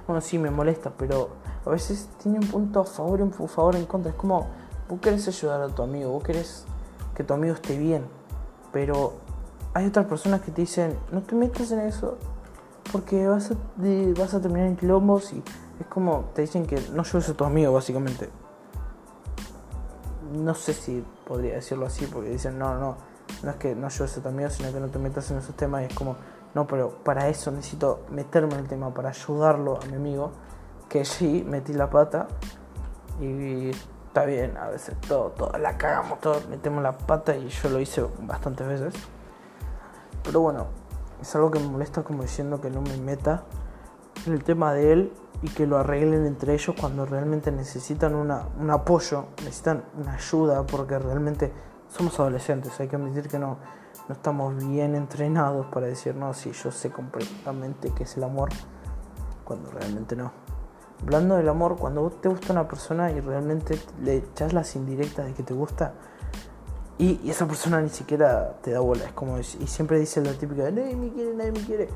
Bueno, 0.06 0.20
sí 0.20 0.38
me 0.38 0.50
molesta, 0.50 0.92
pero 0.96 1.30
a 1.66 1.70
veces 1.70 2.08
tiene 2.22 2.38
un 2.38 2.46
punto 2.46 2.80
a 2.80 2.84
favor 2.84 3.18
y 3.18 3.22
un 3.22 3.32
favor 3.32 3.76
en 3.76 3.86
contra. 3.86 4.12
Es 4.12 4.16
como, 4.16 4.46
vos 4.88 5.00
querés 5.00 5.26
ayudar 5.28 5.60
a 5.62 5.68
tu 5.68 5.82
amigo, 5.82 6.10
vos 6.10 6.22
querés 6.22 6.64
que 7.14 7.24
tu 7.24 7.34
amigo 7.34 7.54
esté 7.54 7.76
bien, 7.78 8.04
pero 8.72 9.14
hay 9.74 9.86
otras 9.86 10.06
personas 10.06 10.40
que 10.40 10.50
te 10.50 10.62
dicen, 10.62 10.98
no 11.12 11.22
te 11.22 11.34
metas 11.34 11.70
en 11.72 11.80
eso, 11.80 12.16
porque 12.90 13.26
vas 13.26 13.50
a, 13.50 14.40
terminar 14.40 14.66
en 14.66 14.76
quilombos 14.76 15.32
y 15.32 15.42
es 15.80 15.86
como, 15.86 16.30
te 16.34 16.42
dicen 16.42 16.66
que 16.66 16.80
no 16.92 17.02
ayudes 17.02 17.28
a 17.28 17.34
tu 17.34 17.44
amigo, 17.44 17.72
básicamente. 17.72 18.30
No 20.32 20.54
sé 20.54 20.74
si 20.74 21.04
podría 21.26 21.54
decirlo 21.54 21.86
así, 21.86 22.06
porque 22.06 22.30
dicen, 22.30 22.58
no, 22.58 22.74
no, 22.78 22.96
no 23.42 23.50
es 23.50 23.56
que 23.56 23.74
no 23.74 23.86
ayudes 23.86 24.16
a 24.18 24.22
tu 24.22 24.28
amigo, 24.28 24.50
sino 24.50 24.72
que 24.72 24.80
no 24.80 24.88
te 24.88 24.98
metas 24.98 25.30
en 25.30 25.38
esos 25.38 25.54
temas 25.54 25.82
y 25.82 25.84
es 25.86 25.94
como, 25.94 26.16
no, 26.54 26.66
pero 26.66 26.90
para 27.04 27.28
eso 27.28 27.50
necesito 27.50 28.00
meterme 28.10 28.54
en 28.54 28.60
el 28.60 28.68
tema, 28.68 28.92
para 28.92 29.10
ayudarlo 29.10 29.78
a 29.82 29.86
mi 29.86 29.94
amigo, 29.94 30.32
que 30.88 31.04
sí, 31.04 31.44
metí 31.46 31.72
la 31.74 31.90
pata 31.90 32.26
y 33.20 33.70
está 34.08 34.24
bien, 34.24 34.56
a 34.56 34.68
veces 34.68 34.96
todo, 35.06 35.30
todo, 35.30 35.58
la 35.58 35.76
cagamos, 35.76 36.20
todo, 36.20 36.40
metemos 36.48 36.82
la 36.82 36.96
pata 36.96 37.36
y 37.36 37.48
yo 37.48 37.68
lo 37.68 37.78
hice 37.78 38.04
bastantes 38.20 38.66
veces. 38.66 38.94
Pero 40.24 40.40
bueno, 40.40 40.66
es 41.20 41.34
algo 41.36 41.50
que 41.50 41.60
me 41.60 41.68
molesta 41.68 42.02
como 42.02 42.22
diciendo 42.22 42.60
que 42.60 42.70
no 42.70 42.80
me 42.80 42.96
meta 42.96 43.44
en 44.26 44.32
el 44.32 44.42
tema 44.42 44.72
de 44.72 44.92
él 44.92 45.12
y 45.42 45.50
que 45.50 45.66
lo 45.66 45.76
arreglen 45.78 46.26
entre 46.26 46.54
ellos 46.54 46.74
cuando 46.80 47.04
realmente 47.06 47.52
necesitan 47.52 48.14
una, 48.14 48.48
un 48.58 48.70
apoyo, 48.70 49.26
necesitan 49.44 49.84
una 49.96 50.14
ayuda, 50.14 50.66
porque 50.66 50.98
realmente 50.98 51.52
somos 51.88 52.18
adolescentes, 52.18 52.78
hay 52.80 52.88
que 52.88 52.96
admitir 52.96 53.28
que 53.28 53.38
no, 53.38 53.58
no 54.08 54.14
estamos 54.14 54.56
bien 54.56 54.94
entrenados 54.94 55.66
para 55.66 55.86
decir, 55.86 56.14
no, 56.16 56.32
sí, 56.32 56.52
yo 56.52 56.72
sé 56.72 56.90
completamente 56.90 57.92
qué 57.94 58.04
es 58.04 58.16
el 58.16 58.24
amor, 58.24 58.48
cuando 59.44 59.70
realmente 59.70 60.16
no. 60.16 60.32
Hablando 61.02 61.36
del 61.36 61.48
amor, 61.48 61.76
cuando 61.76 62.02
vos 62.02 62.20
te 62.20 62.28
gusta 62.28 62.52
una 62.52 62.66
persona 62.66 63.10
y 63.10 63.20
realmente 63.20 63.80
le 64.02 64.16
echas 64.16 64.52
las 64.52 64.74
indirectas 64.76 65.26
de 65.26 65.34
que 65.34 65.42
te 65.42 65.54
gusta, 65.54 65.94
y, 66.98 67.30
esa 67.30 67.46
persona 67.46 67.80
ni 67.80 67.88
siquiera 67.88 68.56
te 68.60 68.72
da 68.72 68.80
bola, 68.80 69.04
es 69.04 69.12
como, 69.12 69.38
y 69.38 69.44
siempre 69.44 70.00
dice 70.00 70.20
la 70.20 70.32
típica, 70.32 70.68
nadie 70.70 70.96
me 70.96 71.10
quiere, 71.10 71.34
nadie 71.34 71.52
me 71.52 71.60
quiere. 71.60 71.88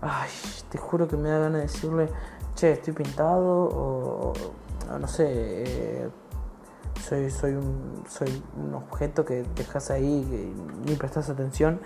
Ay, 0.00 0.30
te 0.70 0.78
juro 0.78 1.06
que 1.06 1.16
me 1.16 1.28
da 1.28 1.38
ganas 1.38 1.60
de 1.60 1.66
decirle, 1.66 2.08
che, 2.54 2.72
estoy 2.72 2.94
pintado 2.94 3.44
o, 3.44 4.32
no 4.98 5.08
sé, 5.08 5.26
eh, 5.28 6.08
soy, 7.06 7.30
soy, 7.30 7.52
un, 7.52 8.04
soy 8.08 8.42
un 8.56 8.74
objeto 8.74 9.26
que 9.26 9.44
dejas 9.54 9.90
ahí 9.90 10.06
y 10.06 10.88
ni 10.88 10.96
prestas 10.96 11.28
atención. 11.28 11.80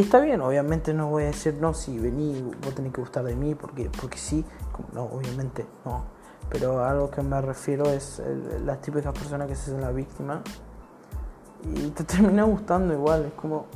Y 0.00 0.04
está 0.04 0.18
bien, 0.18 0.40
obviamente 0.40 0.94
no 0.94 1.08
voy 1.08 1.24
a 1.24 1.26
decir, 1.26 1.58
no, 1.60 1.74
si 1.74 1.98
vení, 1.98 2.40
vos 2.64 2.74
tenés 2.74 2.90
que 2.90 3.02
gustar 3.02 3.22
de 3.22 3.36
mí, 3.36 3.54
porque, 3.54 3.90
porque 4.00 4.16
sí, 4.16 4.42
no, 4.94 5.02
obviamente 5.02 5.66
no. 5.84 6.04
Pero 6.48 6.82
algo 6.82 7.10
que 7.10 7.20
me 7.20 7.38
refiero 7.42 7.84
es 7.84 8.22
las 8.64 8.80
típicas 8.80 9.12
personas 9.12 9.46
que 9.46 9.54
se 9.54 9.72
hacen 9.72 9.82
la 9.82 9.92
víctima 9.92 10.40
y 11.74 11.90
te 11.90 12.04
termina 12.04 12.44
gustando 12.44 12.94
igual, 12.94 13.26
es 13.26 13.34
como, 13.34 13.66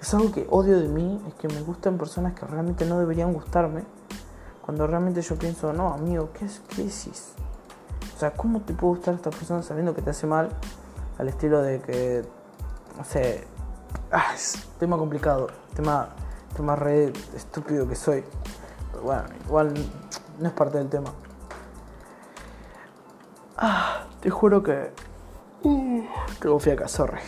es 0.00 0.14
algo 0.14 0.30
que 0.30 0.46
odio 0.50 0.78
de 0.78 0.86
mí, 0.86 1.20
es 1.26 1.34
que 1.34 1.48
me 1.48 1.60
gustan 1.62 1.98
personas 1.98 2.34
que 2.34 2.46
realmente 2.46 2.86
no 2.86 3.00
deberían 3.00 3.32
gustarme 3.32 3.82
cuando 4.64 4.86
realmente 4.86 5.20
yo 5.20 5.34
pienso, 5.34 5.72
no, 5.72 5.92
amigo, 5.92 6.30
¿qué 6.32 6.44
es 6.44 6.62
crisis? 6.68 7.32
O 8.14 8.18
sea, 8.20 8.34
¿cómo 8.34 8.60
te 8.60 8.72
puede 8.72 8.98
gustar 8.98 9.14
esta 9.14 9.30
persona 9.30 9.64
sabiendo 9.64 9.96
que 9.96 10.02
te 10.02 10.10
hace 10.10 10.28
mal? 10.28 10.48
Al 11.18 11.28
estilo 11.28 11.60
de 11.60 11.80
que, 11.80 12.22
no 12.96 13.02
sé, 13.02 13.48
ah, 14.12 14.32
es 14.34 14.68
tema 14.78 14.96
complicado, 14.96 15.48
tema, 15.74 16.10
tema 16.54 16.76
re 16.76 17.12
estúpido 17.34 17.88
que 17.88 17.96
soy. 17.96 18.24
Pero 18.90 19.02
bueno, 19.04 19.24
igual 19.46 19.74
no 20.38 20.48
es 20.48 20.54
parte 20.54 20.78
del 20.78 20.88
tema. 20.88 21.12
Ah, 23.56 24.06
te 24.20 24.30
juro 24.30 24.62
que. 24.62 24.92
Uh, 25.62 26.02
tengo 26.40 26.58
fiaca, 26.58 26.88
sorry. 26.88 27.20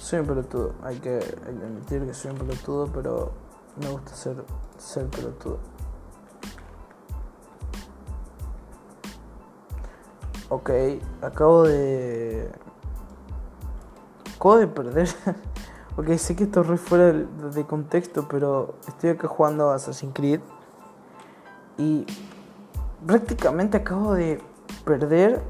Soy 0.00 0.20
un 0.20 0.26
pelotudo, 0.26 0.74
hay 0.82 0.98
que, 0.98 1.14
hay 1.14 1.54
que 1.54 1.64
admitir 1.64 2.06
que 2.06 2.14
soy 2.14 2.30
un 2.32 2.38
pelotudo, 2.38 2.86
pero 2.92 3.32
me 3.80 3.88
gusta 3.88 4.14
ser, 4.14 4.44
ser 4.78 5.06
pelotudo. 5.08 5.58
Ok, 10.50 10.70
acabo 11.22 11.64
de. 11.64 12.50
Acabo 14.44 14.58
de 14.58 14.66
perder 14.66 15.08
Ok, 15.96 16.06
sé 16.18 16.36
que 16.36 16.44
esto 16.44 16.60
es 16.60 16.66
re 16.66 16.76
fuera 16.76 17.12
de, 17.14 17.64
contexto, 17.64 18.28
pero 18.28 18.74
estoy 18.86 19.08
acá 19.08 19.26
jugando 19.26 19.70
a 19.70 19.76
Assassin's 19.76 20.12
Creed. 20.12 20.40
Y 21.78 22.04
prácticamente 23.06 23.78
acabo 23.78 24.12
de 24.12 24.42
perder 24.84 25.40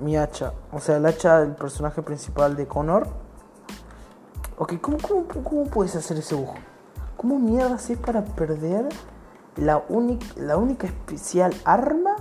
mi 0.00 0.16
hacha. 0.16 0.52
O 0.70 0.78
sea, 0.78 0.98
el 0.98 1.06
hacha 1.06 1.40
del 1.40 1.56
personaje 1.56 2.00
principal 2.02 2.54
de 2.54 2.68
Connor. 2.68 3.08
Ok, 4.56 4.74
¿cómo, 4.80 4.98
cómo, 4.98 5.26
cómo 5.26 5.64
puedes 5.64 5.96
hacer 5.96 6.16
ese 6.18 6.36
bug? 6.36 6.54
¿Cómo 7.16 7.40
mierda 7.40 7.74
es 7.74 7.98
para 7.98 8.24
perder 8.24 8.88
la, 9.56 9.82
la 10.36 10.56
única 10.58 10.86
especial 10.86 11.52
arma 11.64 12.14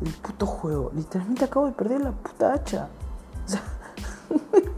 del 0.00 0.12
puto 0.14 0.44
juego? 0.44 0.90
Literalmente 0.92 1.44
acabo 1.44 1.66
de 1.66 1.72
perder 1.72 2.00
la 2.00 2.10
puta 2.10 2.52
hacha. 2.52 2.88
O 3.44 3.48
sea... 3.48 3.62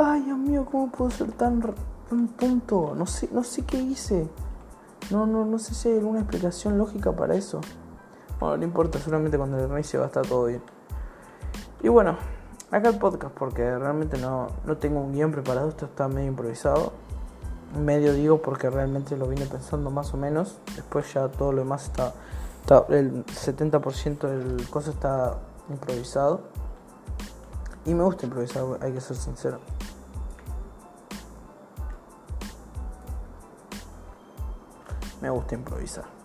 Ay, 0.00 0.22
Dios 0.22 0.38
mío, 0.38 0.64
¿cómo 0.70 0.92
puedo 0.92 1.10
ser 1.10 1.32
tan, 1.32 1.60
tan 2.08 2.28
tonto? 2.28 2.94
No 2.94 3.04
sé, 3.04 3.28
no 3.32 3.42
sé 3.42 3.64
qué 3.64 3.78
hice. 3.78 4.28
No, 5.10 5.26
no, 5.26 5.44
no 5.44 5.58
sé 5.58 5.74
si 5.74 5.88
hay 5.88 5.98
alguna 5.98 6.20
explicación 6.20 6.78
lógica 6.78 7.10
para 7.10 7.34
eso. 7.34 7.60
Bueno, 8.38 8.58
no 8.58 8.62
importa, 8.62 9.00
seguramente 9.00 9.36
cuando 9.36 9.56
le 9.56 9.66
reinicie 9.66 9.98
va 9.98 10.04
a 10.04 10.06
estar 10.06 10.24
todo 10.24 10.44
bien. 10.44 10.62
Y 11.82 11.88
bueno, 11.88 12.16
acá 12.70 12.90
el 12.90 12.98
podcast, 12.98 13.34
porque 13.34 13.76
realmente 13.76 14.18
no, 14.18 14.46
no 14.64 14.76
tengo 14.76 15.00
un 15.00 15.14
guion 15.14 15.32
preparado, 15.32 15.68
esto 15.68 15.86
está 15.86 16.06
medio 16.06 16.28
improvisado. 16.28 16.92
Medio 17.76 18.12
digo 18.12 18.40
porque 18.40 18.70
realmente 18.70 19.16
lo 19.16 19.26
vine 19.26 19.46
pensando 19.46 19.90
más 19.90 20.14
o 20.14 20.16
menos. 20.16 20.60
Después 20.76 21.12
ya 21.12 21.26
todo 21.26 21.50
lo 21.50 21.58
demás 21.62 21.86
está, 21.86 22.14
está 22.60 22.86
el 22.90 23.26
70% 23.26 24.28
del 24.28 24.70
cosa 24.70 24.90
está 24.92 25.38
improvisado. 25.68 26.42
Y 27.84 27.94
me 27.94 28.04
gusta 28.04 28.26
improvisar, 28.26 28.62
hay 28.80 28.92
que 28.92 29.00
ser 29.00 29.16
sincero. 29.16 29.58
Me 35.20 35.30
gusta 35.30 35.54
improvisar. 35.54 36.17